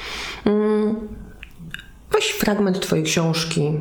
[0.46, 0.96] Mm,
[2.12, 3.72] Weź fragment Twojej książki.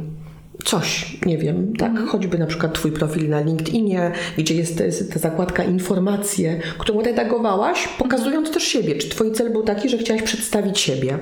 [0.64, 1.98] Coś, nie wiem, tak?
[1.98, 4.82] Choćby na przykład Twój profil na LinkedInie, gdzie jest
[5.12, 8.94] ta zakładka informacje, którą redagowałaś, pokazując też siebie.
[8.94, 11.18] Czy Twój cel był taki, że chciałaś przedstawić siebie?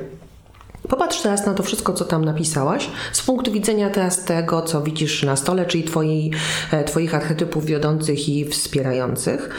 [0.89, 5.22] Popatrz teraz na to wszystko, co tam napisałaś, z punktu widzenia teraz tego, co widzisz
[5.22, 5.85] na stole, czyli
[6.70, 9.51] e, Twoich archetypów wiodących i wspierających,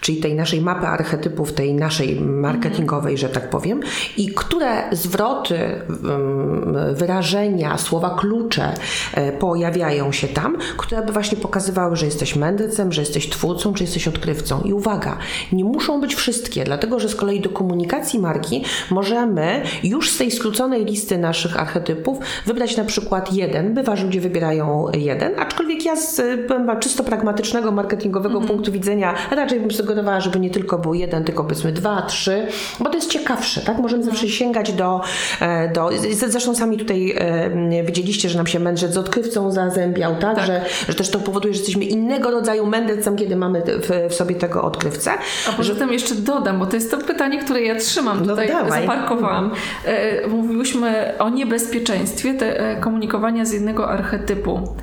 [0.00, 3.80] czyli tej naszej mapy archetypów, tej naszej marketingowej, że tak powiem,
[4.16, 5.58] i które zwroty,
[6.04, 8.74] ym, wyrażenia, słowa klucze
[9.14, 13.84] e, pojawiają się tam, które by właśnie pokazywały, że jesteś mędrcem, że jesteś twórcą, czy
[13.84, 14.60] jesteś odkrywcą.
[14.60, 15.18] I uwaga,
[15.52, 20.30] nie muszą być wszystkie, dlatego że z kolei do komunikacji marki możemy już z tej
[20.30, 23.74] skróconej listy naszych archetypów wybrać na przykład jeden.
[23.74, 29.60] Bywa, że ludzie wybierają jeden, aczkolwiek ja z powiem, czysto pragmatycznego, marketingowego punktu widzenia raczej
[29.60, 32.46] bym sugerowała, żeby nie tylko był jeden, tylko powiedzmy dwa, trzy,
[32.80, 33.78] bo to jest ciekawsze, tak?
[33.78, 35.00] Możemy zawsze sięgać do,
[35.40, 35.90] e, do
[36.28, 40.40] zresztą sami tutaj e, widzieliście, że nam się mędrzec z odkrywcą zazębiał, tak?
[40.46, 44.34] Że, że też to powoduje, że jesteśmy innego rodzaju mędrcem, kiedy mamy w, w sobie
[44.34, 45.10] tego odkrywcę.
[45.48, 48.48] A poza tym jeszcze dodam, bo to jest to pytanie, które ja trzymam No tutaj,
[48.48, 48.80] dawaj.
[48.82, 49.50] zaparkowałam.
[49.84, 54.76] E, mówił, mówiłyśmy o niebezpieczeństwie te, e, komunikowania z jednego archetypu.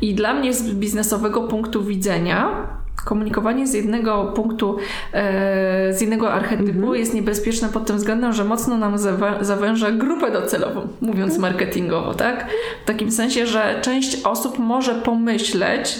[0.00, 2.66] I dla mnie z biznesowego punktu widzenia
[3.04, 4.76] komunikowanie z jednego punktu,
[5.12, 6.94] e, z jednego archetypu mhm.
[6.94, 8.98] jest niebezpieczne pod tym względem, że mocno nam
[9.40, 11.52] zawęża grupę docelową, mówiąc mhm.
[11.52, 12.46] marketingowo, tak?
[12.84, 15.98] W takim sensie, że część osób może pomyśleć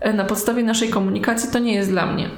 [0.00, 2.28] e, na podstawie naszej komunikacji, to nie jest dla mnie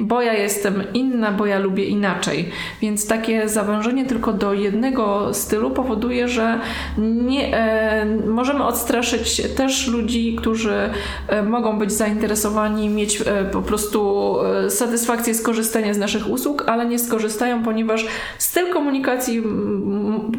[0.00, 2.48] bo ja jestem inna, bo ja lubię inaczej.
[2.82, 6.60] Więc takie zawężenie tylko do jednego stylu powoduje, że
[6.98, 10.90] nie, e, możemy odstraszyć też ludzi, którzy
[11.28, 16.64] e, mogą być zainteresowani, mieć e, po prostu e, satysfakcję z korzystania z naszych usług,
[16.66, 18.06] ale nie skorzystają, ponieważ
[18.38, 19.42] styl komunikacji,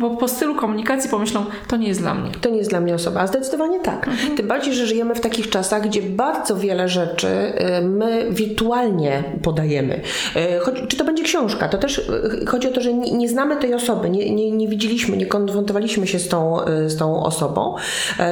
[0.02, 2.32] po, po stylu komunikacji pomyślą, to nie jest dla mnie.
[2.42, 4.08] To nie jest dla mnie osoba, a zdecydowanie tak.
[4.08, 4.38] Mhm.
[4.38, 10.02] Tym bardziej, że żyjemy w takich czasach, gdzie bardzo wiele rzeczy e, my wirtualnie podajemy.
[10.36, 13.30] E, choć, czy to będzie książka, to też e, chodzi o to, że nie, nie
[13.30, 17.24] znamy tej osoby, nie, nie, nie, widzieliśmy, nie konfrontowaliśmy się z tą, e, z tą
[17.24, 17.76] osobą.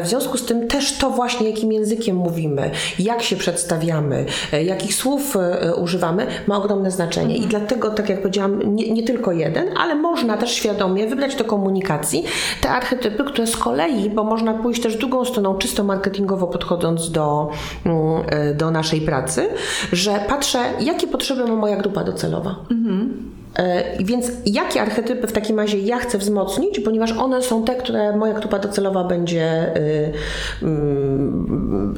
[0.03, 4.25] W związku z tym też to właśnie, jakim językiem mówimy, jak się przedstawiamy,
[4.65, 5.37] jakich słów
[5.77, 7.37] używamy, ma ogromne znaczenie.
[7.37, 11.43] I dlatego, tak jak powiedziałam, nie, nie tylko jeden, ale można też świadomie wybrać do
[11.43, 12.23] komunikacji
[12.61, 17.49] te archetypy, które z kolei, bo można pójść też drugą stroną, czysto marketingowo podchodząc do,
[17.85, 19.49] mm, do naszej pracy,
[19.91, 22.55] że patrzę, jakie jakie potrzeby ma moja grupa docelowa.
[22.71, 23.33] Mhm.
[23.55, 28.17] E, więc jakie archetypy w takim razie ja chcę wzmocnić, ponieważ one są te, które
[28.17, 30.13] moja grupa docelowa będzie y,
[30.61, 31.95] mm,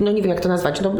[0.00, 0.80] no nie wiem jak to nazwać.
[0.80, 0.94] No,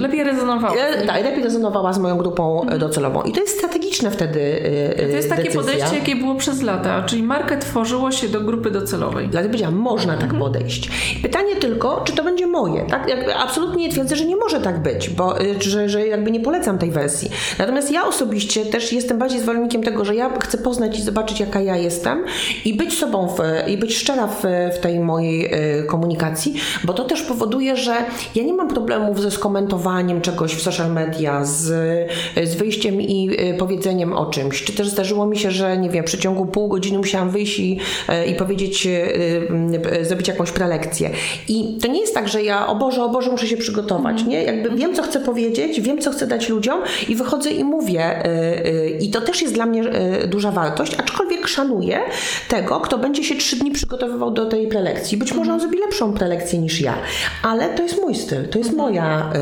[0.00, 0.74] lepiej rezonowała.
[1.06, 2.80] Tak, lepiej rezonowała z moją grupą mhm.
[2.80, 3.22] docelową.
[3.22, 5.60] I to jest strategiczne wtedy y, To jest takie decyzja.
[5.60, 9.28] podejście, jakie było przez lata, czyli markę tworzyło się do grupy docelowej.
[9.28, 10.40] Dlatego powiedziałam, można tak mhm.
[10.40, 10.90] podejść.
[11.22, 12.86] Pytanie tylko, czy to będzie moje.
[12.86, 13.06] Tak?
[13.36, 17.30] Absolutnie twierdzę, że nie może tak być, bo że, że jakby nie polecam tej wersji.
[17.58, 21.60] Natomiast ja osobiście też jestem bardziej zwolennikiem tego, że ja chcę poznać i zobaczyć, jaka
[21.60, 22.24] ja jestem
[22.64, 24.42] i być sobą w, i być szczera w,
[24.76, 25.50] w tej mojej
[25.86, 26.54] komunikacji,
[26.84, 27.94] bo to też powoduje, że
[28.34, 31.62] ja nie mam problemów ze skomentowaniem czegoś w social media, z,
[32.44, 34.64] z wyjściem i y, powiedzeniem o czymś.
[34.64, 37.78] Czy też zdarzyło mi się, że nie wiem, w przeciągu pół godziny musiałam wyjść i,
[38.08, 38.88] y, i powiedzieć,
[40.02, 41.10] zrobić jakąś prelekcję.
[41.48, 44.42] I to nie jest tak, że ja, o Boże, o Boże, muszę się przygotować, nie?
[44.42, 48.22] Jakby wiem, co chcę powiedzieć, wiem, co chcę dać ludziom i wychodzę i mówię,
[49.00, 49.82] I to też jest dla mnie
[50.26, 52.00] duża wartość, aczkolwiek szanuję
[52.48, 55.18] tego, kto będzie się trzy dni przygotowywał do tej prelekcji.
[55.18, 56.94] Być może on zrobi lepszą prelekcję niż ja,
[57.42, 59.32] ale to jest mój styl, to jest moja,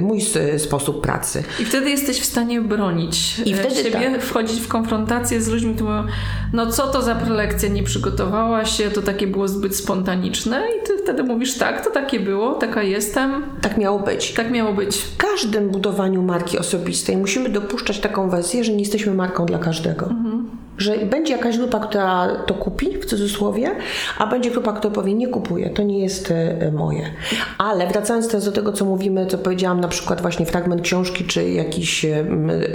[0.00, 0.20] mój
[0.58, 1.42] sposób pracy.
[1.60, 4.22] I wtedy jesteś w stanie bronić I wtedy siebie, tak.
[4.22, 6.04] wchodzić w konfrontację z ludźmi, którzy mówią,
[6.52, 10.98] no co to za prelekcja, nie przygotowała się, to takie było zbyt spontaniczne i ty
[11.02, 13.42] wtedy mówisz, tak, to takie było, taka jestem.
[13.60, 14.34] Tak miało być.
[14.34, 14.96] Tak miało być.
[14.96, 20.06] W każdym budowaniu marki osobistej musimy dopuszczać taką wersję, że nie jesteśmy marką dla każdego.
[20.06, 23.70] Mhm że będzie jakaś grupa, która to kupi, w cudzysłowie,
[24.18, 27.10] a będzie grupa, która powie, nie kupuję, to nie jest e, moje.
[27.58, 31.50] Ale wracając teraz do tego, co mówimy, co powiedziałam, na przykład właśnie fragment książki, czy
[31.50, 32.24] jakiś e,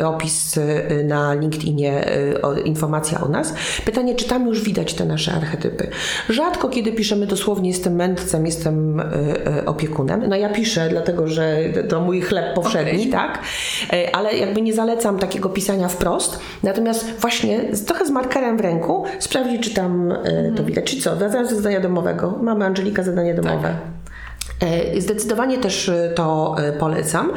[0.08, 2.06] opis e, na LinkedInie,
[2.66, 3.54] informacja o nas,
[3.86, 5.88] pytanie, czy tam już widać te nasze archetypy.
[6.30, 9.02] Rzadko kiedy piszemy dosłownie, jestem mędrcem, jestem
[9.66, 10.24] opiekunem.
[10.30, 13.12] No ja piszę, dlatego że to mój chleb powszedni, okay.
[13.12, 13.40] tak?
[14.14, 16.40] Ale jakby nie zalecam takiego pisania wprost.
[16.64, 20.86] Natomiast właśnie to trochę z markerem w ręku sprawdzić, czy tam y, to widać.
[20.86, 21.16] Czy co?
[21.16, 22.40] Wracając do zadania domowego.
[22.42, 23.62] Mamy Angelika zadanie domowe.
[23.62, 23.95] Tak.
[24.60, 27.32] E, zdecydowanie też e, to e, polecam,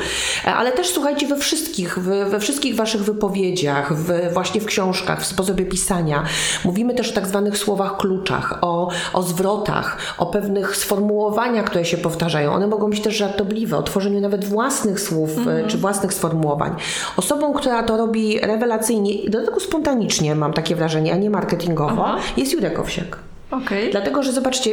[0.45, 1.99] ale też słuchajcie we wszystkich,
[2.31, 6.25] we wszystkich waszych wypowiedziach, w, właśnie w książkach, w sposobie pisania.
[6.65, 11.97] Mówimy też o tak zwanych słowach kluczach, o, o zwrotach, o pewnych sformułowaniach, które się
[11.97, 12.53] powtarzają.
[12.53, 15.67] One mogą być też żartobliwe, o tworzeniu nawet własnych słów -hmm.
[15.67, 16.77] czy własnych sformułowań.
[17.17, 22.19] Osobą, która to robi rewelacyjnie, do tego spontanicznie mam takie wrażenie, a nie marketingowo, Aha.
[22.37, 23.28] jest Jurek Owsiak.
[23.51, 23.91] Okay.
[23.91, 24.71] Dlatego, że zobaczcie,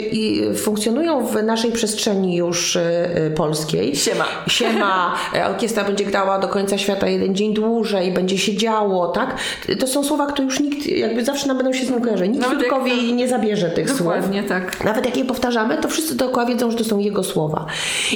[0.55, 2.79] funkcjonują w naszej przestrzeni już y,
[3.27, 3.95] y, polskiej.
[3.95, 4.25] Siema.
[4.47, 9.35] Siema, e, orkiestra będzie grała do końca świata jeden dzień dłużej, będzie się działo, tak?
[9.79, 12.29] To są słowa, które już nikt, jakby zawsze nam będą się z nim kojarzyć.
[12.31, 14.41] Nikt Jurkowi nie zabierze tych Dokładnie, słów.
[14.41, 14.83] Dokładnie, tak.
[14.83, 17.65] Nawet jak je powtarzamy, to wszyscy dookoła wiedzą, że to są jego słowa.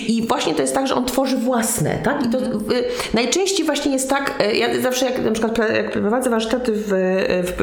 [0.07, 2.25] I właśnie to jest tak, że on tworzy własne, tak?
[2.25, 2.63] I to mm.
[3.13, 6.87] najczęściej właśnie jest tak, ja zawsze jak na przykład jak prowadzę warsztaty w,
[7.43, 7.61] w,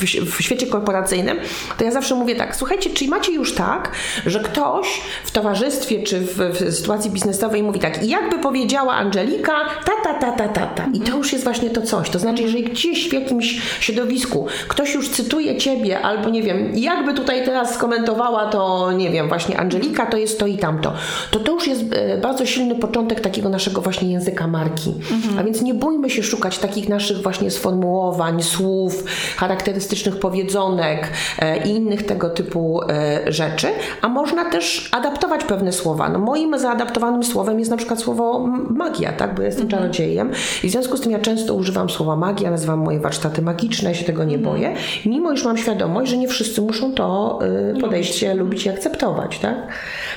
[0.00, 1.38] w, w świecie korporacyjnym,
[1.78, 3.92] to ja zawsze mówię, mówię tak, słuchajcie, czy macie już tak,
[4.26, 9.52] że ktoś w towarzystwie czy w, w sytuacji biznesowej mówi tak, jakby powiedziała Angelika,
[9.84, 10.86] ta, ta, ta, ta, ta, ta.
[10.92, 12.10] I to już jest właśnie to coś.
[12.10, 17.14] To znaczy, jeżeli gdzieś w jakimś środowisku ktoś już cytuje ciebie, albo nie wiem, jakby
[17.14, 20.92] tutaj teraz skomentowała to, nie wiem, właśnie Angelika, to jest to i tamto,
[21.30, 24.94] to to już jest e, bardzo silny początek takiego naszego właśnie języka marki.
[25.38, 29.04] A więc nie bójmy się szukać takich naszych właśnie sformułowań, słów,
[29.36, 33.68] charakterystycznych powiedzonek e, i innych tego typu e, rzeczy,
[34.02, 36.08] a można też adaptować pewne słowa.
[36.08, 40.30] No moim zaadaptowanym słowem jest na przykład słowo magia, tak, bo ja jestem czarodziejem
[40.64, 43.94] i w związku z tym ja często używam słowa magia, nazywam moje warsztaty magiczne, ja
[43.94, 44.74] się tego nie boję,
[45.06, 47.38] mimo iż mam świadomość, że nie wszyscy muszą to
[47.76, 49.54] y, podejście lubić i akceptować, tak?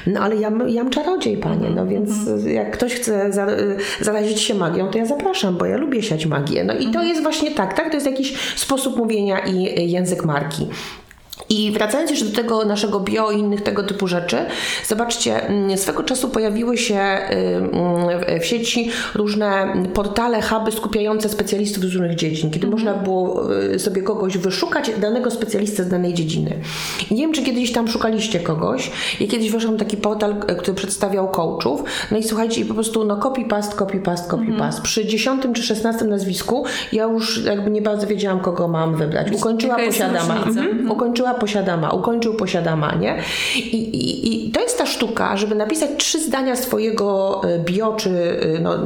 [0.07, 2.09] No ale ja, ja mam czarodziej, panie, no więc
[2.45, 6.25] jak ktoś chce za, y, zarazić się magią, to ja zapraszam, bo ja lubię siać
[6.25, 6.63] magię.
[6.63, 7.89] No i to jest właśnie tak, tak?
[7.89, 10.67] To jest jakiś sposób mówienia i język marki.
[11.51, 14.37] I wracając jeszcze do tego naszego bio i innych tego typu rzeczy,
[14.87, 17.17] zobaczcie, mm, swego czasu pojawiły się
[18.35, 23.79] y, w sieci różne portale, huby skupiające specjalistów z różnych dziedzin, kiedy można było y,
[23.79, 26.59] sobie kogoś wyszukać, danego specjalistę z danej dziedziny.
[27.11, 28.91] I nie wiem, czy kiedyś tam szukaliście kogoś.
[29.19, 33.03] Ja kiedyś weszłam taki portal, y, który przedstawiał coachów, no i słuchajcie, i po prostu
[33.03, 34.81] no copy-paste, copy-paste, copy-paste.
[34.81, 39.31] Przy dziesiątym czy szesnastym nazwisku ja już jakby nie bardzo wiedziałam, kogo mam wybrać.
[39.31, 40.35] Ukończyła Jaka jest posiadama.
[40.35, 40.61] różnica?
[40.61, 40.91] Mhm.
[40.91, 43.17] Ukończyła posiadama, ukończył posiadama, nie?
[43.55, 48.09] I, i, I to jest ta sztuka, żeby napisać trzy zdania swojego y, bio, czy
[48.09, 48.77] y, no,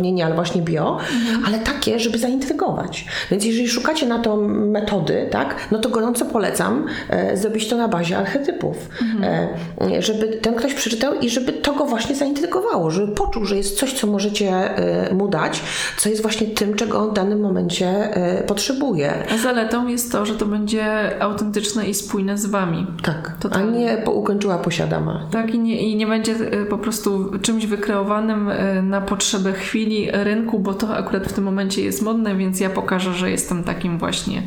[0.00, 0.98] nie, ale właśnie bio,
[1.46, 3.04] ale takie, żeby zaintrygować.
[3.30, 7.88] Więc jeżeli szukacie na to metody, tak, no to gorąco polecam e, zrobić to na
[7.88, 8.76] bazie archetypów.
[9.22, 13.78] E, żeby ten ktoś przeczytał i żeby to go właśnie zaintrygowało, żeby poczuł, że jest
[13.78, 15.60] coś, co możecie e, mu dać,
[15.98, 19.12] co jest właśnie tym, czego on w danym momencie e, potrzebuje.
[19.34, 20.84] A zaletą jest to, że to będzie
[21.22, 22.86] autentyczne i spójne z wami.
[23.02, 23.90] Tak, Totalnie.
[23.90, 25.26] a nie po, ukończyła posiadama.
[25.30, 30.08] Tak, i nie, i nie będzie y, po prostu czymś wykreowanym y, na potrzebę chwili
[30.12, 33.98] rynku, bo to akurat w tym momencie jest modne, więc ja pokażę, że jestem takim
[33.98, 34.42] właśnie.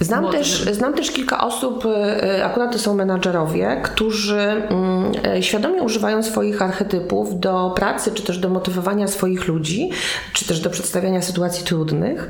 [0.00, 5.82] Znam też, znam też kilka osób, y, akurat to są menadżerowie, którzy mm, y, świadomie
[5.82, 9.90] używają swoich archetypów do pracy, czy też do motywowania swoich ludzi,
[10.32, 12.28] czy też do przedstawiania sytuacji trudnych,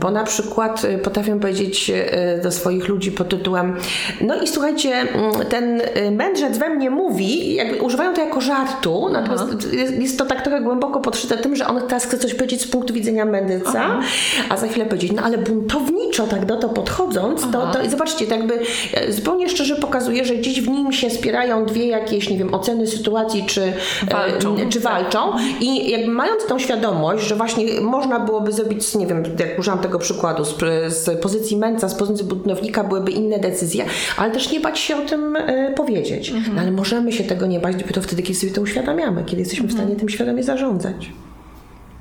[0.00, 3.76] bo na przykład y, potrafią powiedzieć y, do swoich ludzi pod tytułem
[4.20, 9.08] no i słuchajcie, mm, ten y, mędrzec we mnie mówi, jakby używają to jako żartu,
[9.12, 12.62] natomiast jest, jest to tak trochę głęboko podszyte tym, że on teraz chce coś powiedzieć
[12.62, 14.00] z punktu widzenia mędrca,
[14.48, 18.38] a za chwilę powiedzieć, no ale buntowniczo tak do to podchodząc, to, to zobaczcie, tak
[18.38, 18.58] jakby
[18.94, 22.86] e, zupełnie szczerze pokazuje, że gdzieś w nim się spierają dwie jakieś, nie wiem, oceny
[22.86, 23.74] sytuacji, czy e,
[24.10, 24.56] Walczą.
[24.70, 25.18] czy walczą
[25.60, 29.98] i jakby mając tą świadomość, że właśnie można byłoby zrobić, nie wiem, jak użyłam tego
[29.98, 30.54] przykładu, z,
[30.88, 33.84] z pozycji męca, z pozycji budownika byłyby inne decyzje,
[34.16, 36.32] ale też nie bać się o tym e, powiedzieć.
[36.54, 39.68] No, ale możemy się tego nie bać dopiero wtedy, kiedy sobie to uświadamiamy, kiedy jesteśmy
[39.68, 41.12] w stanie tym świadomie zarządzać.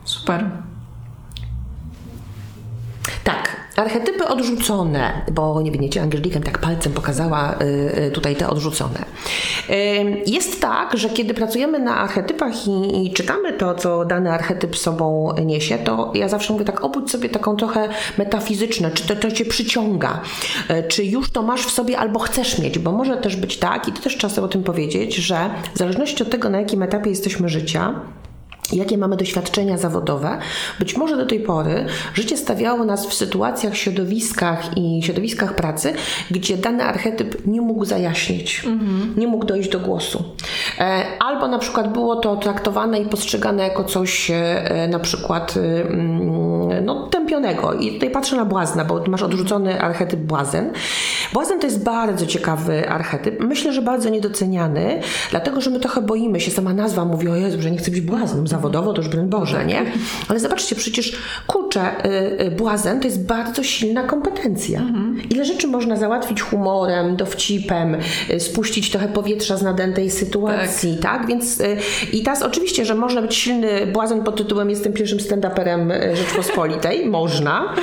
[0.06, 0.50] Super.
[3.24, 9.06] Tak, archetypy odrzucone, bo nie wiecie, Angelika tak palcem pokazała y, y, tutaj te odrzucone.
[10.26, 15.36] Jest tak, że kiedy pracujemy na archetypach i, i czytamy to, co dany archetyp sobą
[15.46, 19.46] niesie, to ja zawsze mówię tak, obudź sobie taką trochę metafizyczne, czy to, to cię
[19.46, 20.22] przyciąga,
[20.70, 23.88] y, czy już to masz w sobie albo chcesz mieć, bo może też być tak,
[23.88, 27.10] i to też czasem o tym powiedzieć, że w zależności od tego, na jakim etapie
[27.10, 27.94] jesteśmy życia,
[28.72, 30.38] jakie mamy doświadczenia zawodowe.
[30.80, 35.94] Być może do tej pory życie stawiało nas w sytuacjach, środowiskach i środowiskach pracy,
[36.32, 38.64] gdzie dany archetyp nie mógł zajaśnieć,
[39.18, 40.24] nie mógł dojść do głosu.
[40.80, 45.88] E, Albo na przykład było to traktowane i postrzegane jako coś e, na przykład e,
[45.88, 47.74] mm, no, tępionego.
[47.74, 50.72] I tutaj patrzę na błazna, bo masz odrzucony archetyp błazen.
[51.34, 53.40] Błazen to jest bardzo ciekawy archetyp.
[53.40, 55.02] Myślę, że bardzo niedoceniany,
[55.32, 56.52] dlatego, że my trochę boimy się.
[56.52, 59.66] Sama nazwa mówi, o Jezu, że nie chcę być błaznem zawodowo, to już broń Boże,
[59.66, 59.82] nie?
[60.30, 64.82] Ale zobaczcie, przecież kurczę, y, y, błazen to jest bardzo silna kompetencja.
[65.30, 67.98] Ile rzeczy można załatwić humorem, dowcipem,
[68.30, 71.28] y, spuścić trochę powietrza z nadętej sytuacji, tak?
[71.28, 71.78] Więc y,
[72.14, 77.74] i teraz oczywiście, że można być silny błazen pod tytułem jestem pierwszym stand-uperem Rzeczpospolitej, można,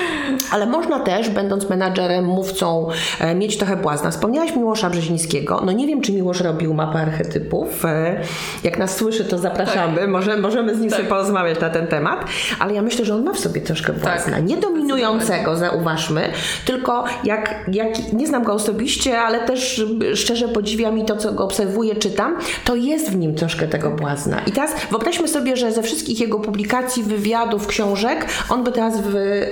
[0.51, 2.89] ale można też, będąc menadżerem, mówcą,
[3.21, 4.11] e, mieć trochę błazna.
[4.11, 5.63] Wspomniałaś Miłosza Brzezińskiego.
[5.67, 7.85] No nie wiem, czy Miłosz robił mapę archetypów.
[7.85, 8.21] E,
[8.65, 10.09] Jak nas słyszy, to zapraszamy.
[10.09, 12.25] Może, możemy z nim sobie porozmawiać na ten temat.
[12.59, 14.33] Ale ja myślę, że on ma w sobie troszkę błazna.
[14.33, 14.45] Tak.
[14.45, 16.33] Nie dominującego, zauważmy,
[16.65, 19.85] tylko jak, jak nie znam go osobiście, ale też
[20.15, 24.41] szczerze podziwiam i to, co go obserwuję, czytam, to jest w nim troszkę tego błazna.
[24.47, 29.49] I teraz wyobraźmy sobie, że ze wszystkich jego publikacji, wywiadów, książek, on by teraz wy,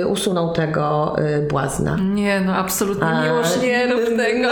[0.00, 1.96] y, usunął tego y, błazna.
[2.14, 3.08] Nie, no absolutnie.
[3.24, 4.48] Miłość nie rób tego.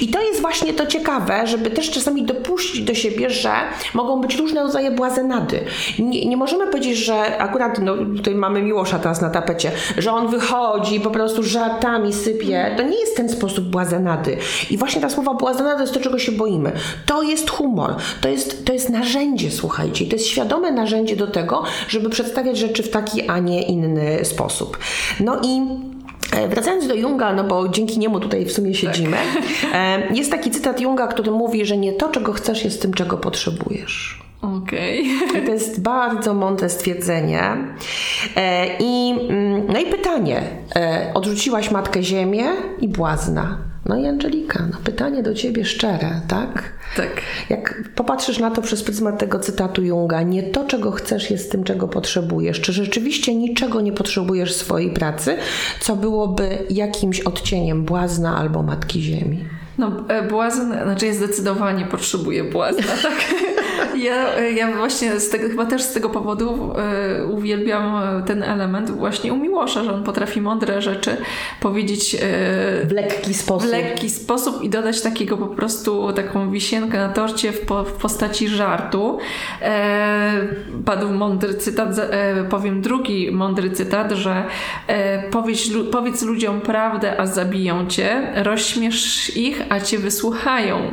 [0.00, 3.52] I to jest właśnie to ciekawe, żeby też czasami dopuścić do siebie, że
[3.94, 5.60] mogą być różne rodzaje błazenady.
[5.98, 10.28] Nie, nie możemy powiedzieć, że akurat no, tutaj mamy Miłosza teraz na tapecie, że on
[10.28, 12.74] wychodzi po prostu żartami sypie.
[12.76, 14.36] To nie jest ten sposób błazenady.
[14.70, 16.72] I właśnie ta słowa błazenada to jest to, czego się boimy.
[17.06, 17.94] To jest humor.
[18.20, 20.06] To jest, to jest narzędzie, słuchajcie.
[20.06, 24.78] To jest świadome narzędzie do tego, żeby przedstawiać rzeczy w taki, a nie inny sposób.
[25.20, 25.62] No i
[26.32, 29.16] e, Wracając do Junga, no bo dzięki niemu tutaj w sumie siedzimy,
[29.72, 30.16] tak.
[30.16, 34.21] jest taki cytat Junga, który mówi, że nie to, czego chcesz, jest tym, czego potrzebujesz.
[34.42, 35.06] Okej.
[35.28, 35.42] Okay.
[35.42, 37.42] To jest bardzo mądre stwierdzenie.
[38.36, 40.42] E, I, mm, no i pytanie.
[41.14, 42.44] Odrzuciłaś Matkę Ziemię
[42.80, 43.58] i błazna.
[43.86, 46.72] No i Angelika, no pytanie do ciebie szczere, tak?
[46.96, 47.22] Tak.
[47.50, 51.64] Jak popatrzysz na to przez pryzmat tego cytatu Junga, nie to, czego chcesz, jest tym,
[51.64, 52.60] czego potrzebujesz.
[52.60, 55.36] Czy rzeczywiście niczego nie potrzebujesz w swojej pracy,
[55.80, 59.44] co byłoby jakimś odcieniem błazna albo matki ziemi?
[59.78, 63.34] No, e, błazn, znaczy zdecydowanie potrzebuję błazna, tak?
[63.96, 69.32] Ja, ja właśnie z tego, chyba też z tego powodu e, uwielbiam ten element właśnie
[69.32, 71.16] u Miłosza, że on potrafi mądre rzeczy
[71.60, 72.18] powiedzieć e,
[72.86, 73.68] w lekki sposób.
[73.68, 77.92] W lekki sposób i dodać takiego po prostu taką wisienkę na torcie w, po, w
[77.92, 79.18] postaci żartu.
[79.62, 80.32] E,
[80.84, 84.44] padł mądry cytat, e, powiem drugi mądry cytat, że
[84.86, 85.60] e, powiedz,
[85.92, 90.90] powiedz ludziom prawdę, a zabiją cię, rozśmiesz ich, a cię wysłuchają.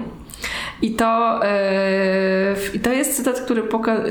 [0.81, 1.39] I to,
[2.73, 3.63] yy, to jest cytat, który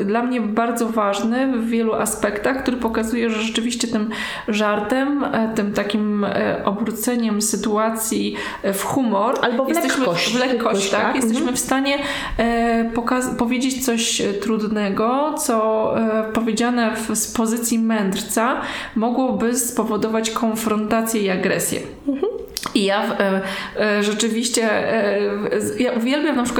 [0.04, 4.10] dla mnie bardzo ważny w wielu aspektach, który pokazuje, że rzeczywiście tym
[4.48, 8.36] żartem, e, tym takim e, obróceniem sytuacji
[8.74, 11.02] w humor, albo w jesteśmy lekkość, w lekkość tak?
[11.02, 11.16] tak?
[11.16, 11.56] Jesteśmy mhm.
[11.56, 11.98] w stanie
[12.38, 12.90] e,
[13.38, 18.60] powiedzieć coś trudnego, co e, powiedziane w, z pozycji mędrca
[18.96, 21.80] mogłoby spowodować konfrontację i agresję.
[22.08, 22.38] Mhm.
[22.74, 23.40] I ja e,
[23.76, 25.20] e, rzeczywiście, e,
[25.78, 26.57] ja uwielbiam na przykład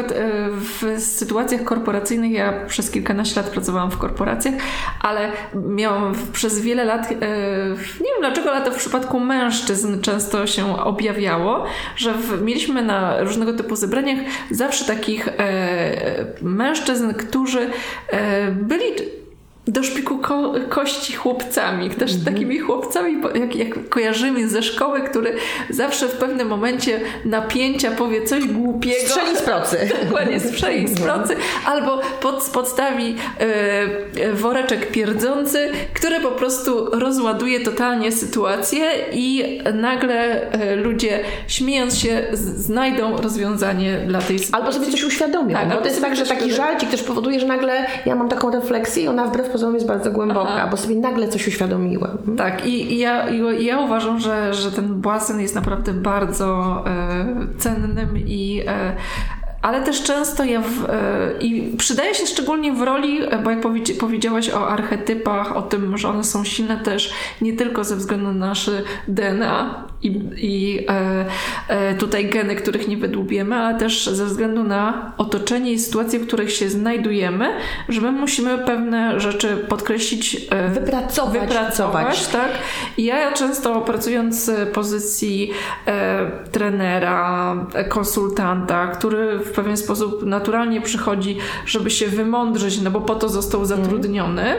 [0.51, 4.55] w sytuacjach korporacyjnych, ja przez kilkanaście lat pracowałam w korporacjach,
[5.01, 10.79] ale miałam przez wiele lat, nie wiem dlaczego, ale to w przypadku mężczyzn często się
[10.81, 11.65] objawiało,
[11.97, 14.19] że mieliśmy na różnego typu zebraniach
[14.51, 15.29] zawsze takich
[16.43, 17.71] mężczyzn, którzy
[18.53, 18.85] byli
[19.69, 22.25] do szpiku ko kości chłopcami, też mm -hmm.
[22.25, 25.35] takimi chłopcami, jak, jak kojarzymy ze szkoły, który
[25.71, 29.09] zawsze w pewnym momencie napięcia powie coś głupiego.
[29.09, 29.77] Strzeli z procy.
[30.05, 31.37] Dokładnie, strzeli z procy.
[31.67, 40.77] Albo pod, podstawi e, woreczek pierdzący, który po prostu rozładuje totalnie sytuację i nagle e,
[40.77, 44.67] ludzie śmiejąc się znajdą rozwiązanie dla tej sytuacji.
[44.67, 45.55] Albo sobie coś uświadomią.
[45.55, 48.51] Tak, bo to jest tak, że taki żarcik też powoduje, że nagle ja mam taką
[48.51, 50.69] refleksję i ona wbrew pozorom jest bardzo głęboka, Aha.
[50.71, 52.19] bo sobie nagle coś uświadomiłam.
[52.37, 57.27] Tak, i, i ja, i ja uważam, że, że ten błazen jest naprawdę bardzo e,
[57.59, 58.97] cennym i e,
[59.63, 63.61] ale też często ja w, e, i przydaje się szczególnie w roli, e, bo jak
[64.01, 68.47] powiedziałaś o archetypach, o tym, że one są silne też nie tylko ze względu na
[68.47, 71.25] nasze DNA i, i e,
[71.69, 76.27] e, tutaj geny, których nie wydłubiemy, ale też ze względu na otoczenie i sytuacje, w
[76.27, 77.53] których się znajdujemy,
[77.89, 82.51] że my musimy pewne rzeczy podkreślić, e, wypracować, wypracować tak?
[82.97, 85.51] I ja często pracując z pozycji
[85.87, 87.57] e, trenera,
[87.89, 93.65] konsultanta, który w pewien sposób naturalnie przychodzi, żeby się wymądrzyć, no bo po to został
[93.65, 94.55] zatrudniony.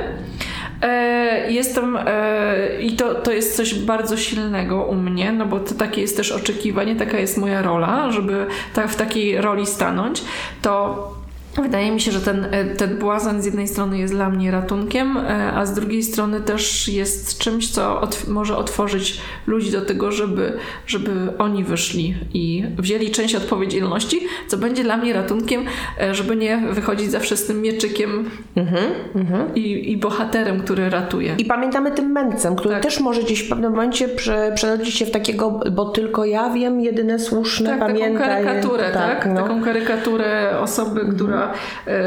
[0.82, 5.74] E, jestem e, i to, to jest coś bardzo silnego u mnie, no bo to
[5.74, 10.24] takie jest też oczekiwanie, taka jest moja rola, żeby ta, w takiej roli stanąć,
[10.62, 11.19] to
[11.56, 15.18] Wydaje mi się, że ten, e, ten błazen z jednej strony jest dla mnie ratunkiem,
[15.18, 20.54] e, a z drugiej strony też jest czymś, co może otworzyć ludzi do tego, żeby,
[20.88, 25.66] żeby oni wyszli i wzięli część odpowiedzialności, co będzie dla mnie ratunkiem,
[26.02, 28.86] e, żeby nie wychodzić zawsze z tym mieczykiem mhm,
[29.16, 29.56] mhm.
[29.56, 31.36] i, i bohaterem, który ratuje.
[31.38, 32.84] I pamiętamy tym mędrcem, który tak.
[32.84, 36.82] też może gdzieś w pewnym momencie prze, przerodzić się w takiego, bo tylko ja wiem,
[36.82, 38.14] jedyne słuszne, tak, pamiętaj.
[38.14, 39.24] Taką karykaturę, tak?
[39.24, 39.34] tak?
[39.34, 39.42] No.
[39.42, 41.39] Taką karykaturę osoby, która
[41.88, 42.02] E,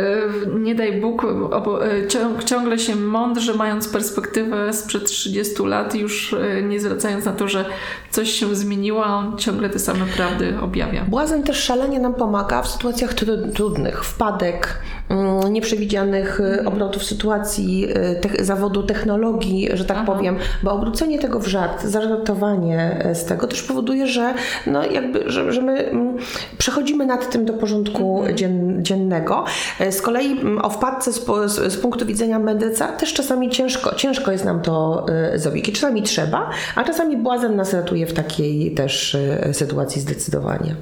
[0.61, 6.80] nie daj Bóg, e, ciągle się mądrze, mając perspektywę sprzed 30 lat, już e, nie
[6.80, 7.64] zwracając na to, że
[8.11, 11.05] coś się zmieniło, on ciągle te same prawdy objawia.
[11.05, 13.14] Błazen też szalenie nam pomaga w sytuacjach
[13.55, 14.78] trudnych, wpadek,
[15.09, 16.68] mm, nieprzewidzianych mhm.
[16.68, 17.89] obrotów sytuacji,
[18.20, 20.07] te zawodu technologii, że tak Aha.
[20.07, 24.35] powiem, bo obrócenie tego w żart, zażartowanie z tego też powoduje, że
[24.66, 26.16] no jakby, że, że my mm,
[26.59, 28.37] przechodzimy nad tym do porządku mhm.
[28.85, 29.44] dziennego innego.
[29.78, 33.94] E, z kolei mm, o wpadce z, z, z punktu widzenia mędrca też czasami ciężko,
[33.94, 35.72] ciężko jest nam to y, zrobić.
[35.72, 40.74] Czasami trzeba, a czasami błazen nas ratuje w takiej też y, sytuacji zdecydowanie.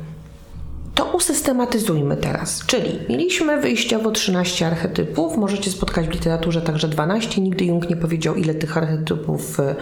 [1.01, 2.67] To usystematyzujmy teraz.
[2.67, 7.41] Czyli mieliśmy wyjściowo 13 archetypów, możecie spotkać w literaturze także 12.
[7.41, 9.75] Nigdy Jung nie powiedział, ile tych archetypów e,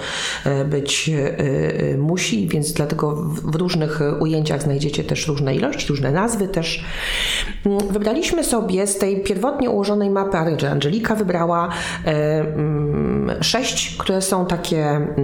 [0.44, 3.14] e, być e, musi, więc dlatego
[3.44, 6.84] w różnych ujęciach znajdziecie też różne ilości, różne nazwy też.
[7.66, 10.38] Mm, wybraliśmy sobie z tej pierwotnie ułożonej mapy,
[10.70, 11.68] Angelika wybrała
[12.04, 15.16] mm, sześć, które są takie, mm,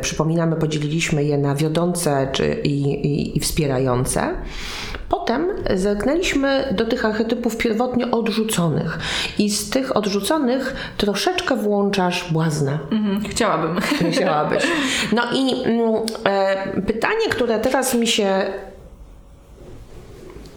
[0.00, 2.32] przypominamy, podzieliliśmy je na wiodące
[2.64, 4.34] i, i, i wspierające.
[5.08, 8.98] Potem zerknęliśmy do tych archetypów pierwotnie odrzuconych
[9.38, 12.78] i z tych odrzuconych troszeczkę włączasz błazna.
[12.90, 13.80] Mhm, chciałabym.
[14.12, 14.64] Chciałabyś.
[15.12, 15.94] No i mm,
[16.24, 18.46] e, pytanie, które teraz mi się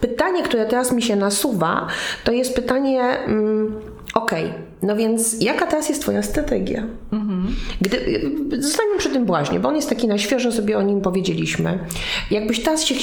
[0.02, 1.88] pytanie, które teraz mi się nasuwa,
[2.24, 3.82] to jest pytanie, mm,
[4.14, 6.84] okej, okay, no więc jaka teraz jest Twoja strategia?
[7.12, 7.56] Mhm.
[7.82, 8.22] Gdy,
[8.60, 11.80] zostańmy przy tym błaźnie, bo on jest taki na świeżo, sobie o nim powiedzieliśmy.
[12.32, 12.96] Jakbyś teraz się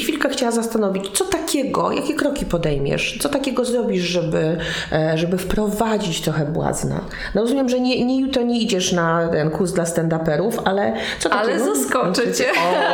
[0.00, 4.56] chwilkę chciała zastanowić, co takiego, jakie kroki podejmiesz, co takiego zrobisz, żeby,
[4.92, 7.00] e, żeby wprowadzić trochę błazna?
[7.34, 11.28] No rozumiem, że nie, nie jutro nie idziesz na ten kurs dla stand-uperów, ale co
[11.28, 11.52] takiego?
[11.52, 12.44] Ale zaskoczę Cię.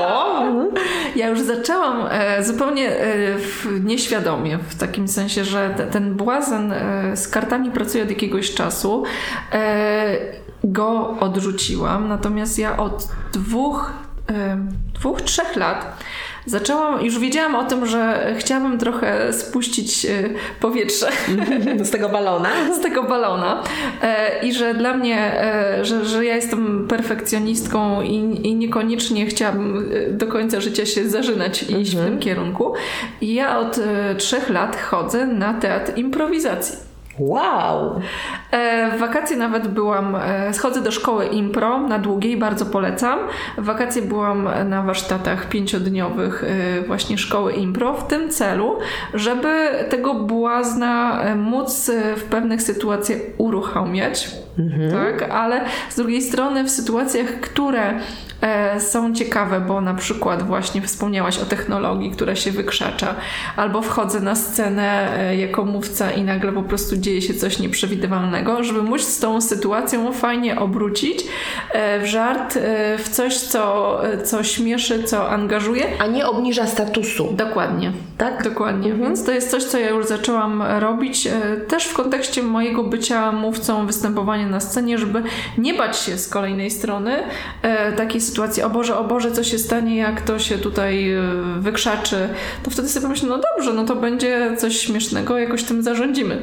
[0.08, 0.44] O!
[1.16, 3.06] Ja już zaczęłam e, zupełnie e,
[3.80, 6.74] nieświadomie, w takim sensie, że te, ten błazen
[7.14, 9.04] z kartami pracuje od jakiegoś czasu.
[9.52, 10.16] E,
[10.64, 13.92] go odrzuciłam, natomiast ja od dwóch,
[14.30, 14.58] e,
[14.94, 16.02] dwóch, trzech lat
[16.46, 20.10] zaczęłam, już wiedziałam o tym, że chciałabym trochę spuścić e,
[20.60, 21.08] powietrze.
[21.82, 22.48] Z tego balona?
[22.74, 23.62] Z tego balona.
[24.42, 25.44] I że dla mnie,
[25.82, 31.80] że, że ja jestem perfekcjonistką i, i niekoniecznie chciałabym do końca życia się zażynać i
[31.80, 32.06] iść mhm.
[32.06, 32.74] w tym kierunku.
[33.20, 33.80] I ja od
[34.18, 36.93] trzech lat chodzę na teatr improwizacji.
[37.18, 38.00] Wow!
[38.50, 43.18] E, w wakacje nawet byłam, e, schodzę do szkoły impro na długiej, bardzo polecam.
[43.58, 48.78] W wakacje byłam na warsztatach pięciodniowych e, właśnie szkoły impro w tym celu,
[49.14, 54.30] żeby tego błazna móc w pewnych sytuacjach uruchamiać.
[54.58, 54.90] Mhm.
[54.90, 55.60] Tak, ale
[55.90, 57.94] z drugiej strony w sytuacjach, które
[58.78, 63.14] są ciekawe, bo na przykład właśnie wspomniałaś o technologii, która się wykrzacza,
[63.56, 68.64] albo wchodzę na scenę e, jako mówca i nagle po prostu dzieje się coś nieprzewidywalnego,
[68.64, 71.24] żeby móc z tą sytuacją fajnie obrócić
[71.72, 72.58] e, w żart,
[72.98, 75.86] w coś, co, co śmieszy, co angażuje.
[75.98, 77.32] A nie obniża statusu.
[77.32, 77.92] Dokładnie.
[78.18, 78.42] Tak?
[78.42, 78.90] Dokładnie.
[78.90, 79.08] Mhm.
[79.08, 81.28] Więc to jest coś, co ja już zaczęłam robić
[81.68, 85.22] też w kontekście mojego bycia mówcą, występowania na scenie, żeby
[85.58, 87.22] nie bać się z kolejnej strony
[87.96, 91.22] takiej sytuacji, sytuacji, o Boże, o Boże, co się stanie, jak to się tutaj e,
[91.58, 92.28] wykrzaczy,
[92.62, 96.42] to wtedy sobie pomyślę, no dobrze, no to będzie coś śmiesznego, jakoś tym zarządzimy.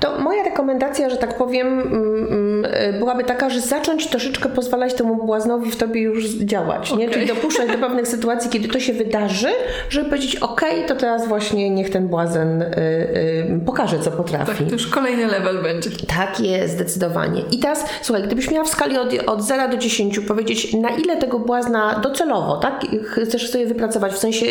[0.00, 5.24] To moja rekomendacja, że tak powiem, mm, mm, byłaby taka, że zacząć troszeczkę pozwalać temu
[5.24, 6.90] błaznowi w tobie już działać.
[6.90, 6.98] Okay.
[6.98, 7.10] Nie?
[7.10, 9.48] Czyli dopuszczać do pewnych sytuacji, kiedy to się wydarzy,
[9.90, 14.46] żeby powiedzieć, ok, to teraz właśnie niech ten błazen y, y, pokaże, co potrafi.
[14.46, 15.90] Tak, to już kolejny level będzie.
[16.16, 17.42] Tak jest, zdecydowanie.
[17.50, 21.16] I teraz, słuchaj, gdybyś miała w skali od, od 0 do 10 powiedzieć, na ile
[21.16, 24.46] tego błazna docelowo, tak, chcesz sobie wypracować, w sensie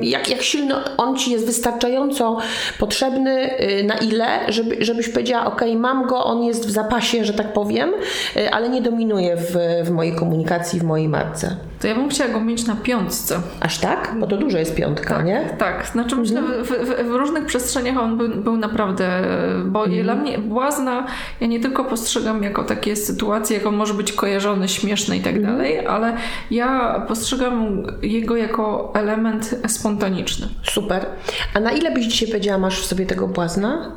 [0.00, 2.38] jak, jak silno on ci jest wystarczająco
[2.78, 7.32] potrzebny, y, na ile, żeby, żebyś powiedziała, ok, mam go, on jest w zapasie, że
[7.32, 7.90] tak powiem,
[8.36, 11.56] y, ale nie dominuje w, w mojej komunikacji, w mojej marce.
[11.80, 13.40] To ja bym chciała go mieć na piątce.
[13.60, 14.14] Aż tak?
[14.20, 15.48] Bo to dużo jest piątka, tak, nie?
[15.58, 16.64] Tak, znaczy myślę, mhm.
[16.64, 19.22] w, w, w, różnych przestrzeniach on był, był naprawdę,
[19.64, 20.02] bo mhm.
[20.02, 21.06] dla mnie błazna,
[21.40, 25.34] ja nie tylko postrzegam jako takie sytuacje, jak on może być kojarzony, śmieszny i tak
[25.36, 25.56] mhm.
[25.56, 26.16] dalej, ale
[26.50, 30.48] ja postrzegam jego jako element spontaniczny.
[30.62, 31.06] Super.
[31.54, 33.92] A na ile byś dzisiaj powiedziała, masz w sobie tego błazna?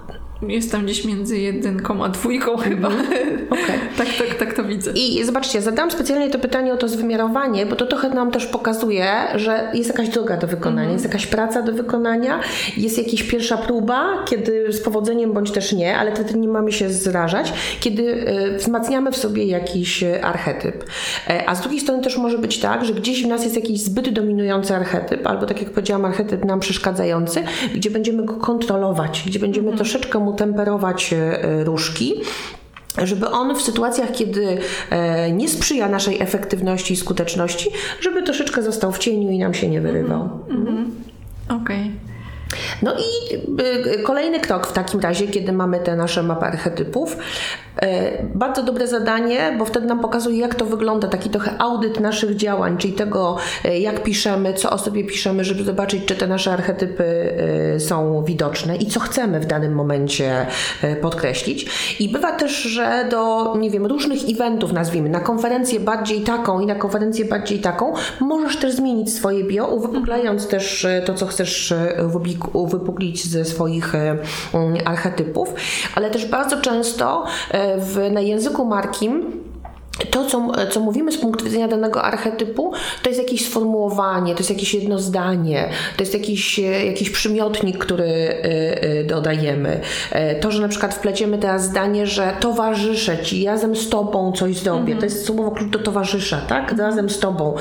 [0.48, 2.90] Jestem gdzieś między jedynką a dwójką chyba.
[2.90, 3.46] -hmm.
[3.50, 3.80] okay.
[3.98, 4.92] tak, tak, tak to widzę.
[4.96, 9.08] I zobaczcie, zadałam specjalnie to pytanie o to zwymiarowanie, bo to trochę nam też pokazuje,
[9.36, 10.94] że jest jakaś droga do wykonania, mm -hmm.
[10.94, 12.40] jest jakaś praca do wykonania,
[12.78, 16.90] jest jakaś pierwsza próba, kiedy z powodzeniem bądź też nie, ale wtedy nie mamy się
[16.90, 20.84] zrażać, kiedy e, wzmacniamy w sobie jakiś e, archetyp.
[21.30, 23.82] E, a z drugiej strony też może być tak, że gdzieś w nas jest jakiś
[23.82, 27.44] zbyt dominujący archetyp, albo tak jak powiedziałam, archetyp nam przeszkadzający,
[27.76, 29.78] gdzie będziemy go kontrolować, gdzie będziemy mm -hmm.
[29.78, 32.14] troszeczkę mu temperować e, różki
[33.04, 34.58] żeby on w sytuacjach, kiedy
[34.90, 37.70] e, nie sprzyja naszej efektywności i skuteczności,
[38.02, 40.30] żeby troszeczkę został w cieniu i nam się nie wyrywał.
[40.50, 40.86] Mm -hmm.
[41.46, 41.82] Okej.
[41.82, 41.92] Okay.
[42.82, 43.36] No i
[43.96, 47.18] e, kolejny krok w takim razie, kiedy mamy te nasze mapy archetypów,
[48.36, 52.78] bardzo dobre zadanie, bo wtedy nam pokazuje, jak to wygląda, taki trochę audyt naszych działań,
[52.78, 57.04] czyli tego, e, jak piszemy, co o sobie piszemy, żeby zobaczyć, czy te nasze archetypy
[57.76, 60.46] e, są widoczne i co chcemy w danym momencie
[61.02, 61.66] podkreślić.
[62.00, 66.66] I bywa też, że do, nie wiem, różnych eventów, nazwijmy, na konferencję bardziej taką i
[66.66, 71.74] na konferencję bardziej taką, możesz też zmienić swoje bio, uwypuklając też to, co chcesz
[72.54, 73.94] uwypuklić ze swoich
[74.86, 75.54] archetypów,
[75.96, 77.26] ale też bardzo często
[77.78, 79.24] w, na języku markim
[80.12, 82.74] to, co, co mówimy z punktu widzenia danego archetypu,
[83.04, 88.04] to jest jakieś sformułowanie, to jest jakieś jedno zdanie, to jest jakiś, jakiś przymiotnik, który
[88.04, 89.82] y, y, dodajemy.
[90.12, 94.56] E, to, że na przykład wpleciemy teraz zdanie, że towarzyszę ci, razem z tobą coś
[94.56, 95.00] zrobię, mhm.
[95.00, 96.78] to jest słowo klucz do towarzysza, tak?
[96.78, 97.56] Razem z tobą.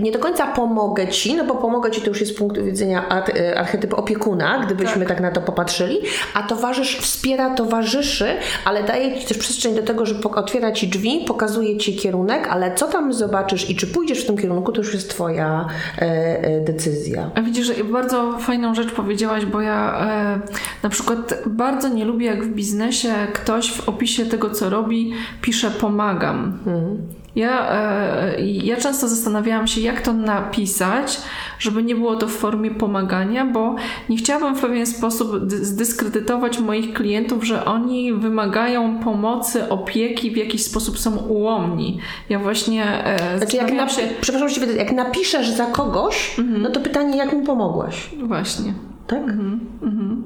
[0.00, 3.08] Nie do końca pomogę ci, no bo pomogę ci to już jest z punktu widzenia
[3.56, 5.08] archetypu opiekuna, gdybyśmy tak.
[5.08, 5.98] tak na to popatrzyli,
[6.34, 10.20] a towarzysz wspiera, towarzyszy, ale daje ci też przestrzeń do tego, żeby
[10.52, 14.38] otwiera ci drzwi, pokazuje ci kierunek, ale co tam zobaczysz i czy pójdziesz w tym
[14.38, 15.66] kierunku, to już jest twoja
[15.98, 17.30] e, e, decyzja.
[17.34, 20.40] A widzisz, bardzo fajną rzecz powiedziałaś, bo ja e,
[20.82, 25.70] na przykład bardzo nie lubię, jak w biznesie ktoś w opisie tego, co robi, pisze
[25.70, 26.58] pomagam.
[26.66, 27.21] Mhm.
[27.36, 31.20] Ja, e, ja często zastanawiałam się, jak to napisać,
[31.58, 33.76] żeby nie było to w formie pomagania, bo
[34.08, 40.64] nie chciałabym w pewien sposób zdyskredytować moich klientów, że oni wymagają pomocy, opieki, w jakiś
[40.64, 41.98] sposób są ułomni.
[42.28, 44.02] Ja właśnie e, znaczy, jak na, się...
[44.20, 46.62] Przepraszam, że jak napiszesz za kogoś, mhm.
[46.62, 48.10] no to pytanie, jak mu pomogłaś?
[48.22, 48.74] Właśnie.
[49.06, 49.18] Tak?
[49.18, 49.60] Mhm.
[49.82, 50.24] Mhm.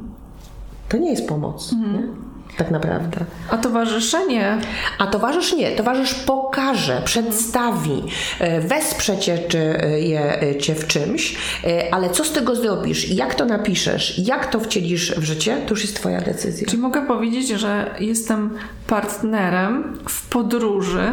[0.89, 1.73] To nie jest pomoc.
[1.73, 1.93] Mhm.
[1.93, 2.26] Nie?
[2.57, 3.25] Tak naprawdę.
[3.51, 4.59] A towarzyszenie?
[4.99, 5.71] A towarzysz nie.
[5.71, 8.03] Towarzysz pokaże, przedstawi,
[8.39, 11.37] e, wesprze cię, czy e, je, e, cię w czymś,
[11.91, 15.83] ale co z tego zrobisz, jak to napiszesz, jak to wcielisz w życie, to już
[15.83, 16.67] jest twoja decyzja.
[16.69, 18.51] Czy mogę powiedzieć, że jestem
[18.87, 21.13] partnerem w podróży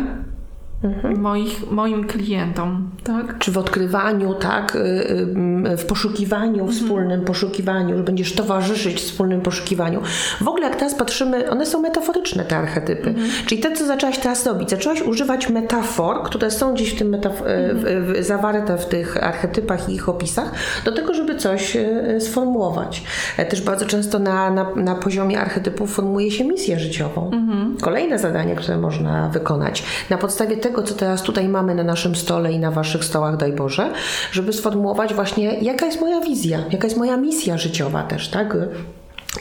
[0.84, 1.22] mhm.
[1.22, 3.38] moich, moim klientom, tak?
[3.38, 4.76] Czy w odkrywaniu, tak?
[4.76, 6.72] Y, y, w poszukiwaniu, mhm.
[6.72, 10.02] wspólnym poszukiwaniu, że będziesz towarzyszyć wspólnym poszukiwaniu.
[10.42, 13.10] W ogóle jak teraz patrzymy, one są metaforyczne, te archetypy.
[13.10, 13.30] Mhm.
[13.46, 17.46] Czyli to, co zaczęłaś teraz robić, zaczęłaś używać metafor, które są gdzieś w tym metaf-
[17.46, 17.78] mhm.
[17.78, 20.52] w, w, zawarte w tych archetypach i ich opisach,
[20.86, 23.04] do tego, żeby coś y, sformułować.
[23.38, 27.32] E, też bardzo często na, na, na poziomie archetypów formuje się misję życiową.
[27.34, 27.78] Mhm.
[27.82, 29.84] Kolejne zadanie, które można wykonać.
[30.10, 33.38] Na podstawie tego, tego, co teraz tutaj mamy na naszym stole i na waszych stołach,
[33.38, 33.94] daj Boże,
[34.32, 38.58] żeby sformułować właśnie, jaka jest moja wizja, jaka jest moja misja życiowa też, tak?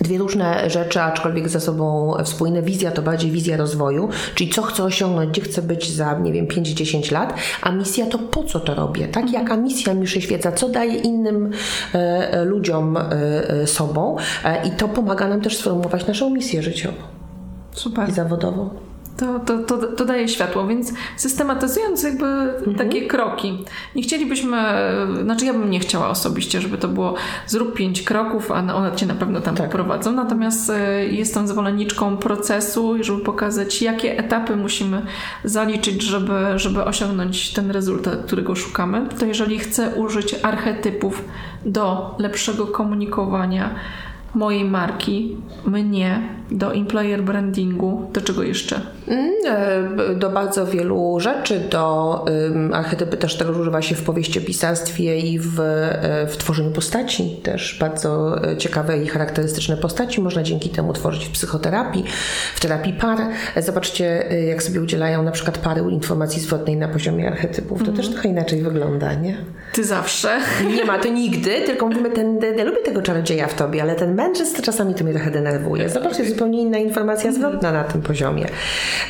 [0.00, 2.62] Dwie różne rzeczy, aczkolwiek ze sobą wspólne.
[2.62, 6.46] Wizja to bardziej wizja rozwoju, czyli co chcę osiągnąć, gdzie chcę być za, nie wiem,
[6.46, 9.24] 5-10 lat, a misja to po co to robię, tak?
[9.24, 9.42] Mhm.
[9.42, 11.50] Jaka misja mi przyświeca, co daje innym
[11.94, 11.98] e,
[12.32, 13.00] e ludziom e,
[13.50, 16.96] e, sobą e, i to pomaga nam też sformułować naszą misję życiową.
[17.72, 18.08] Super.
[18.08, 18.91] I zawodową.
[19.22, 22.76] To, to, to, to, daje światło, więc systematyzując jakby mhm.
[22.76, 23.64] takie kroki,
[23.94, 24.58] nie chcielibyśmy,
[25.22, 27.14] znaczy ja bym nie chciała osobiście, żeby to było
[27.46, 29.66] zrób pięć kroków, a one cię na pewno tam tak.
[29.66, 35.06] poprowadzą, natomiast e, jestem zwolenniczką procesu, żeby pokazać, jakie etapy musimy
[35.44, 39.06] zaliczyć, żeby, żeby osiągnąć ten rezultat, którego szukamy.
[39.18, 41.24] To jeżeli chcę użyć archetypów
[41.64, 43.74] do lepszego komunikowania,
[44.34, 48.80] mojej marki, mnie, do employer brandingu, do czego jeszcze?
[49.08, 55.18] Mm, e, do bardzo wielu rzeczy, do um, archetypy też tego używa się w powieściopisarstwie
[55.18, 60.70] i w, e, w tworzeniu postaci, też bardzo e, ciekawe i charakterystyczne postaci można dzięki
[60.70, 62.04] temu tworzyć w psychoterapii,
[62.54, 63.18] w terapii par.
[63.56, 64.04] Zobaczcie,
[64.48, 67.78] jak sobie udzielają na przykład pary informacji zwrotnej na poziomie archetypów.
[67.78, 67.96] To mm.
[67.96, 69.36] też trochę inaczej wygląda, nie?
[69.72, 70.38] Ty zawsze.
[70.76, 74.14] Nie ma to nigdy, tylko mówimy, ten, ja lubię tego czarodzieja w tobie, ale ten
[74.56, 75.88] to czasami to mnie trochę denerwuje.
[75.88, 78.46] Zobaczcie, zupełnie inna informacja zwrotna na tym poziomie.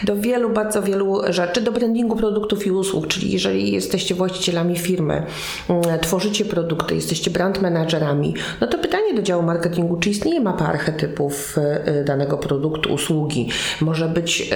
[0.05, 5.23] Do wielu, bardzo wielu rzeczy, do brandingu produktów i usług, czyli jeżeli jesteście właścicielami firmy,
[5.69, 10.67] mm, tworzycie produkty, jesteście brand managerami, no to pytanie do działu marketingu, czy istnieje mapa
[10.67, 13.49] archetypów y, y, danego produktu, usługi?
[13.81, 14.53] Może być,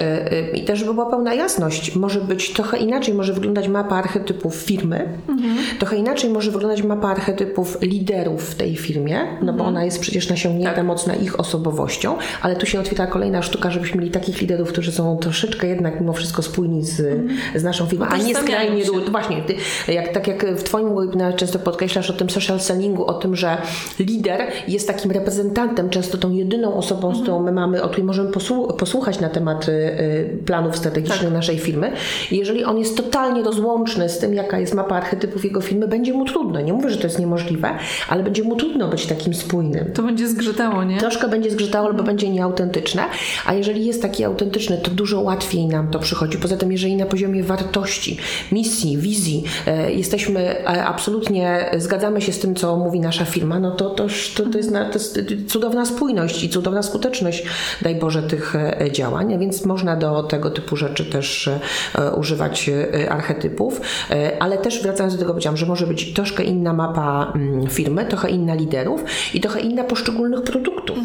[0.55, 4.55] y, i też by była pełna jasność, może być trochę inaczej, może wyglądać mapa archetypów
[4.55, 5.57] firmy, mhm.
[5.79, 9.69] trochę inaczej może wyglądać mapa archetypów liderów w tej firmie, no bo mhm.
[9.69, 10.87] ona jest przecież nasiągnięta tak.
[10.87, 15.17] mocno ich osobowością, ale tu się otwiera kolejna sztuka, żebyśmy mieli takich liderów, którzy są
[15.17, 17.21] troszeczkę jednak mimo wszystko spójni z,
[17.55, 18.93] z naszą firmą, a nie skrajnie się.
[19.11, 19.55] Właśnie, ty,
[19.93, 23.57] jak, tak jak w Twoim webinarze często podkreślasz o tym social sellingu, o tym, że
[23.99, 28.31] lider jest takim reprezentantem, często tą jedyną osobą, z którą my mamy, o której możemy
[28.31, 31.93] posłu- posłuchać na temat y, y, planów strategicznych naszej firmy.
[32.31, 36.13] I jeżeli on jest totalnie rozłączny z tym, jaka jest mapa archetypów jego firmy, będzie
[36.13, 36.61] mu trudno.
[36.61, 37.69] Nie mówię, że to jest niemożliwe,
[38.09, 39.93] ale będzie mu trudno być takim spójnym.
[39.95, 40.99] To będzie zgrzytało, nie?
[40.99, 43.03] Troszkę będzie zgrzytało albo będzie nieautentyczne,
[43.47, 46.39] a jeżeli jest taki autentyczny, to dużo łatwiej nam to przychodzi.
[46.39, 48.16] Poza tym, jeżeli na poziomie wartości,
[48.53, 53.70] misji, wizji e, jesteśmy e, absolutnie, zgadzamy się z tym, co mówi nasza firma, no
[53.70, 54.07] to, to,
[54.37, 57.47] to, to, jest, to jest cudowna spójność i cudowna skuteczność,
[57.82, 63.11] daj Boże, tych e, działań, więc można do tego typu rzeczy też e, używać e,
[63.11, 63.80] archetypów,
[64.11, 68.05] e, ale też wracając do tego, powiedziałam, że może być troszkę inna mapa mm, firmy,
[68.05, 69.84] trochę inna liderów i trochę inna
[70.27, 70.99] poszczególnych produktów.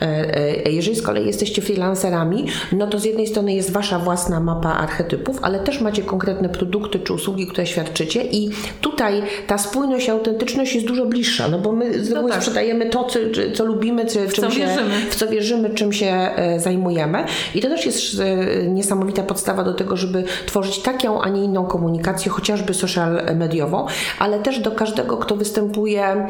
[0.00, 4.68] E, Jeżeli z kolei jesteście freelancerami, no to z jednej strony jest wasza własna mapa
[4.68, 10.10] archetypów, ale też macie konkretne produkty czy usługi, które świadczycie i tutaj ta spójność i
[10.10, 12.42] autentyczność jest dużo bliższa, no bo my z reguły tak.
[12.42, 13.18] sprzedajemy to, co,
[13.54, 14.94] co lubimy, czy, czym co się, wierzymy.
[15.10, 17.24] w co wierzymy, czym się e, zajmujemy.
[17.54, 18.22] I to też jest
[18.68, 23.86] niesamowita podstawa do tego, żeby tworzyć taką, a nie inną komunikację, chociażby social mediową,
[24.18, 26.26] ale też do każdego, kto występuje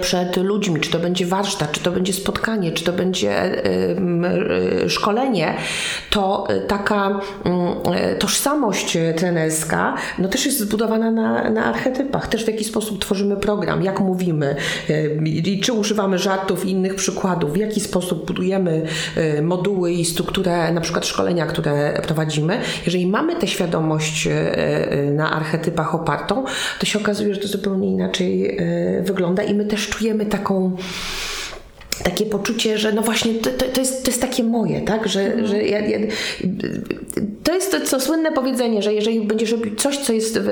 [0.00, 3.64] przed ludźmi, czy to będzie warsztat, czy to będzie spotkanie, czy to będzie e,
[4.84, 5.54] e, szkolenie,
[6.10, 7.20] to e, taka
[7.94, 12.28] e, tożsamość e, trenerska no też jest zbudowana na, na archetypach.
[12.28, 14.56] Też w jaki sposób tworzymy program, jak mówimy,
[14.90, 18.82] e, i czy używamy żartów i innych przykładów, w jaki sposób budujemy
[19.16, 22.60] e, moduły i strukturę na przykład szkolenia, które prowadzimy.
[22.86, 26.44] Jeżeli mamy tę świadomość e, e, na archetypach opartą,
[26.80, 30.76] to się okazuje, że to zupełnie inaczej e, wygląda i my też czujemy taką
[32.02, 35.08] takie poczucie, że no właśnie to, to, to, jest, to jest takie moje, tak?
[35.08, 35.98] Że, że ja, ja,
[37.44, 40.48] to jest to, co słynne powiedzenie, że jeżeli będziesz robił coś, co jest w,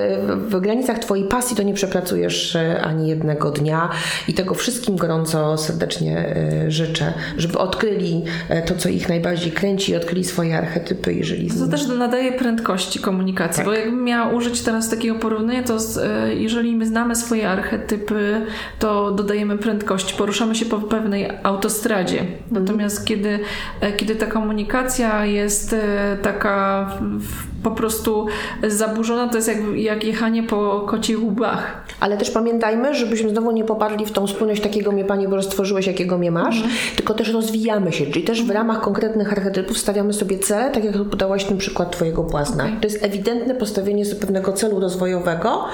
[0.49, 3.91] w, granicach twojej pasji, to nie przepracujesz e, ani jednego dnia
[4.29, 9.97] i tego wszystkim gorąco, serdecznie e, życzę, żeby odkryli e, to, co ich najbardziej kręci,
[9.97, 13.67] odkryli swoje archetypy i żyli z To też nadaje prędkości komunikacji, Tak.
[13.67, 16.01] bo jakbym miała użyć teraz takiego porównania, to z,
[16.39, 18.41] jeżeli my znamy swoje archetypy,
[18.79, 22.21] to dodajemy prędkości, poruszamy się po pewnej autostradzie.
[22.21, 22.39] Mhm.
[22.51, 23.39] Natomiast kiedy,
[23.81, 26.91] e, kiedy ta komunikacja jest e, taka
[27.21, 28.27] w, po prostu
[28.69, 31.85] zaburzona, to jest jak, jak jechanie po kocich łbach.
[32.01, 35.87] Ale też pamiętajmy, żebyśmy znowu nie popadli w tą spójność takiego mnie, Panie Boże, stworzyłeś,
[35.87, 36.63] jakiego mnie masz,
[36.97, 40.95] tylko też rozwijamy się, czyli też w ramach konkretnych archetypów stawiamy sobie cele, tak jak
[41.11, 42.65] podałaś ten przykład Twojego płasna.
[42.81, 45.65] To jest ewidentne postawienie sobie pewnego celu rozwojowego,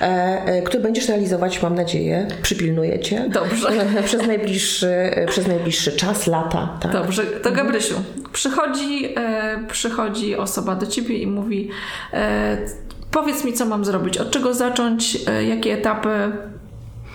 [0.00, 0.04] e,
[0.44, 3.28] e, który będziesz realizować, mam nadzieję, przypilnujecie.
[3.28, 3.68] Dobrze.
[4.04, 6.78] przez, najbliższy, e, przez najbliższy czas, lata.
[6.80, 6.92] Tak?
[6.92, 7.94] Dobrze, to Gabrysiu,
[8.32, 11.68] przychodzi, e, przychodzi osoba do ciebie i mówi
[12.12, 12.58] e,
[13.10, 16.32] powiedz mi, co mam zrobić, od czego zacząć, e, jakie etapy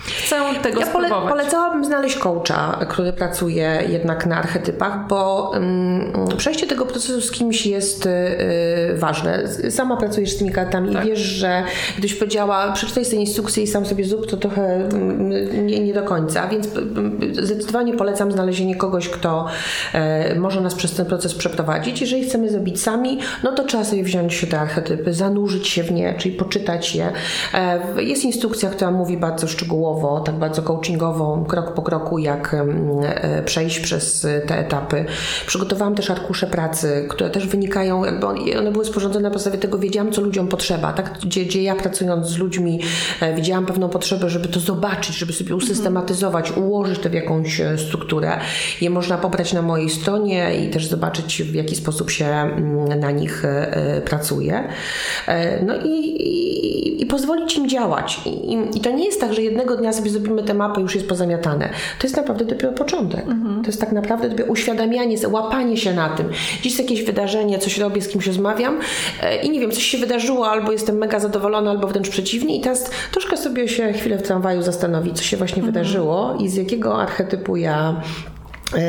[0.06, 1.34] chcę tego Ja pole, spróbować.
[1.34, 7.66] polecałabym znaleźć coacha, który pracuje jednak na archetypach, bo mm, przejście tego procesu z kimś
[7.66, 9.44] jest y, y, ważne.
[9.70, 11.06] Sama pracujesz z tymi kartami Tak.
[11.06, 11.64] i wiesz, że
[11.98, 16.04] gdyś powiedziała, przeczytaj sobie instrukcję i sam sobie zrób, to trochę mm, nie, nie do
[16.04, 19.46] końca, więc mm, zdecydowanie polecam znalezienie kogoś, kto
[19.94, 22.02] e, może nas przez ten proces przeprowadzić.
[22.02, 26.14] Jeżeli chcemy zrobić sami, no to trzeba sobie wziąć te archetypy, zanurzyć się w nie,
[26.18, 27.12] czyli poczytać je.
[27.54, 29.91] E, Jest instrukcja, która mówi bardzo szczegółowo,
[30.26, 35.06] tak bardzo coachingowo, krok po kroku, jak e, przejść przez te etapy.
[35.48, 39.78] Przygotowałam też arkusze pracy, które też wynikają, jakby on- one były sporządzone na podstawie tego,
[39.78, 41.20] wiedziałam, co ludziom potrzeba, tak?
[41.24, 42.80] Gdzie, gdzie ja pracując z ludźmi
[43.22, 47.78] e, widziałam pewną potrzebę, żeby to zobaczyć, żeby sobie usystematyzować, ułożyć to w jakąś e,
[47.78, 48.32] strukturę.
[48.82, 53.12] Je można pobrać na mojej stronie i też zobaczyć, w jaki sposób się mm, na
[53.12, 54.64] nich e, e, pracuje.
[55.28, 58.20] E, No i, i, i pozwolić im działać.
[58.26, 60.84] I, i- I to nie jest tak, że jednego dnia sobie zrobimy tę mapę i
[60.84, 61.70] już jest pozamiatane.
[62.00, 63.26] To jest naprawdę dopiero początek.
[63.62, 66.30] To jest tak naprawdę dopiero uświadamianie, łapanie się na tym.
[66.56, 68.80] Dziś jest jakieś wydarzenie, coś robię, z kimś rozmawiam
[69.22, 72.62] e, i nie wiem, coś się wydarzyło, albo jestem mega zadowolona, albo wręcz przeciwnie i
[72.62, 77.02] teraz troszkę sobie się chwilę w tramwaju zastanowić, co się właśnie wydarzyło i z jakiego
[77.02, 78.02] archetypu ja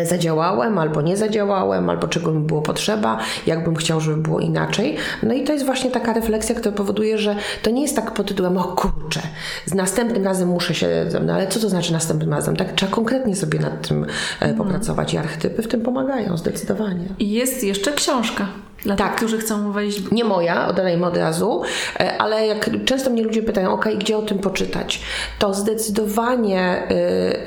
[0.04, 4.96] zadziałałem, albo nie zadziałałem, albo czego mi było potrzeba, jak bym chciał, żeby było inaczej.
[5.22, 8.26] No i to jest właśnie taka refleksja, która powoduje, że to nie jest tak pod
[8.26, 9.20] tytułem, o kurczę,
[9.66, 12.56] z następnym razem muszę się, no ale co to znaczy następnym razem?
[12.56, 14.06] Tak, trzeba konkretnie sobie nad tym
[14.40, 17.04] e, popracować i archetypy w tym pomagają, zdecydowanie.
[17.18, 18.48] I jest jeszcze książka.
[18.84, 19.08] Dla Tak.
[19.08, 20.10] tych, którzy chcą wejść.
[20.12, 21.62] Nie moja, oddajmy od razu,
[22.00, 25.02] e, ale jak często mnie ludzie pytają, ok, gdzie o tym poczytać,
[25.38, 26.94] to zdecydowanie y,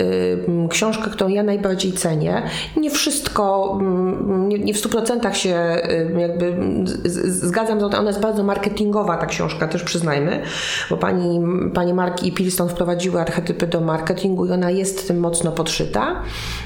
[0.03, 2.43] y, którą ja najbardziej cenię,
[2.77, 5.77] nie wszystko, mm, nie, nie w 100% się
[6.17, 10.41] jakby z, z, zgadzam, ona jest bardzo marketingowa ta książka, też przyznajmy,
[10.89, 11.41] bo pani,
[11.73, 16.21] pani Mark i Pilston wprowadziły archetypy do marketingu i ona jest tym mocno podszyta,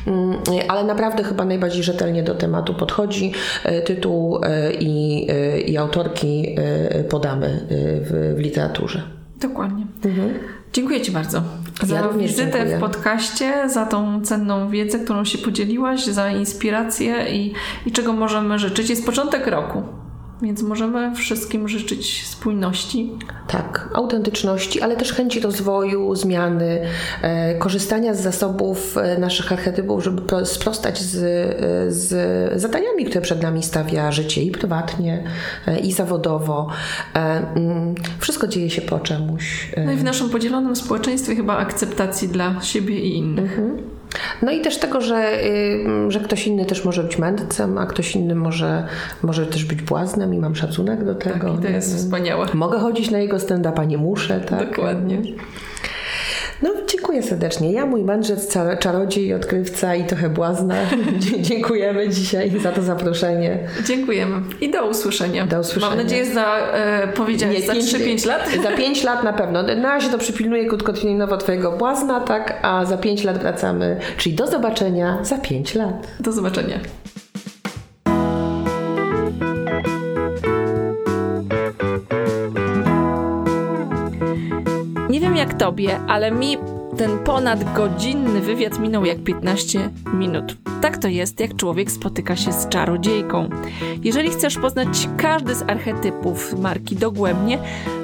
[0.07, 0.37] Mm,
[0.67, 3.33] ale naprawdę chyba najbardziej rzetelnie do tematu podchodzi.
[3.85, 4.39] Tytuł
[4.79, 5.27] i,
[5.71, 7.59] i autorki e, podamy e,
[8.01, 9.01] w, w literaturze.
[9.41, 9.85] Dokładnie.
[10.73, 11.41] Dziękuję Ci bardzo
[11.83, 12.77] za Ja wizytę dziękuję.
[12.77, 17.53] w podcaście, za tą cenną wiedzę, którą się podzieliłaś, za inspirację i,
[17.85, 18.89] i czego możemy życzyć.
[18.89, 19.83] Jest początek roku,
[20.41, 23.11] więc możemy wszystkim życzyć spójności.
[23.47, 26.81] Tak, autentyczności, ale też chęci rozwoju, zmiany,
[27.21, 33.21] e, korzystania z zasobów e, naszych archetypów, żeby pro- sprostać z, e, z zadaniami, które
[33.21, 35.23] przed nami stawia życie i prywatnie,
[35.67, 36.67] e, i zawodowo.
[37.15, 37.19] E,
[37.55, 39.71] mm, wszystko dzieje się po czemuś.
[39.75, 43.59] E, No i w naszym podzielonym społeczeństwie chyba akceptacji dla siebie i innych.
[44.41, 48.15] No i też tego, że, y, że ktoś inny też może być mędrcem, a ktoś
[48.15, 48.87] inny może,
[49.21, 51.49] może też być błaznem i mam szacunek do tego.
[51.49, 52.47] Tak, i to jest wspaniałe.
[52.53, 54.69] Mogę chodzić na jego stand-upa, nie muszę, tak?
[54.69, 55.21] Dokładnie.
[56.61, 57.71] No, dziękuję serdecznie.
[57.71, 60.75] Ja, mój mędrzec, czarodziej, odkrywca i trochę błazna.
[61.41, 63.59] Dziękujemy dzisiaj za to zaproszenie.
[63.85, 65.47] Dziękujemy i do usłyszenia.
[65.47, 65.89] Do usłyszenia.
[65.95, 68.49] Mam nadzieję, że za, e, powiedziałeś, za pięć- 3-5 lat.
[68.63, 69.63] Za 5 lat na pewno.
[69.63, 72.59] Na razie to przypilnuję krótkoterminowo twojego błazna, tak?
[72.61, 73.99] A za 5 lat wracamy.
[74.17, 76.07] Czyli do zobaczenia za 5 lat.
[76.19, 76.79] Do zobaczenia.
[85.49, 86.57] Jak tobie, ale mi
[86.97, 90.57] ten ponad godzinny wywiad minął jak 15 minut.
[90.81, 93.49] Tak to jest, jak człowiek spotyka się z czarodziejką.
[94.03, 97.59] Jeżeli chcesz poznać każdy z archetypów marki dogłębnie,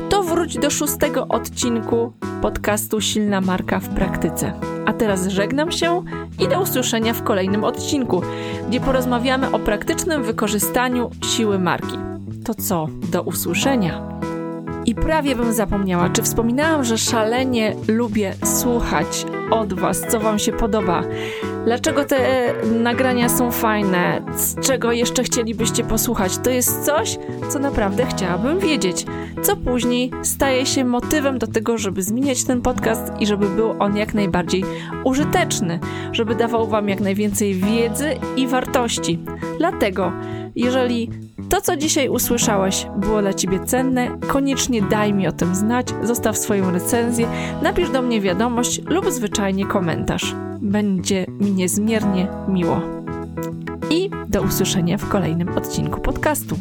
[0.09, 4.53] to wróć do szóstego odcinku podcastu Silna Marka w praktyce.
[4.85, 6.03] A teraz żegnam się
[6.39, 8.21] i do usłyszenia w kolejnym odcinku,
[8.69, 11.97] gdzie porozmawiamy o praktycznym wykorzystaniu siły marki.
[12.45, 12.87] To co?
[13.11, 14.15] Do usłyszenia.
[14.85, 20.51] I prawie bym zapomniała, czy wspominałam, że szalenie lubię słuchać od Was, co Wam się
[20.51, 21.03] podoba.
[21.65, 24.21] Dlaczego te e, nagrania są fajne?
[24.35, 26.37] Z czego jeszcze chcielibyście posłuchać?
[26.37, 27.17] To jest coś,
[27.49, 29.05] co naprawdę chciałabym wiedzieć.
[29.41, 33.97] Co później staje się motywem do tego, żeby zmieniać ten podcast i żeby był on
[33.97, 34.63] jak najbardziej
[35.03, 35.79] użyteczny,
[36.11, 39.19] żeby dawał Wam jak najwięcej wiedzy i wartości.
[39.57, 40.11] Dlatego,
[40.55, 41.09] jeżeli
[41.49, 46.37] to, co dzisiaj usłyszałeś, było dla Ciebie cenne, koniecznie daj mi o tym znać, zostaw
[46.37, 47.27] swoją recenzję,
[47.61, 50.35] napisz do mnie wiadomość lub zwyczajnie komentarz.
[50.61, 52.81] Będzie mi niezmiernie miło.
[53.89, 56.55] I do usłyszenia w kolejnym odcinku podcastu.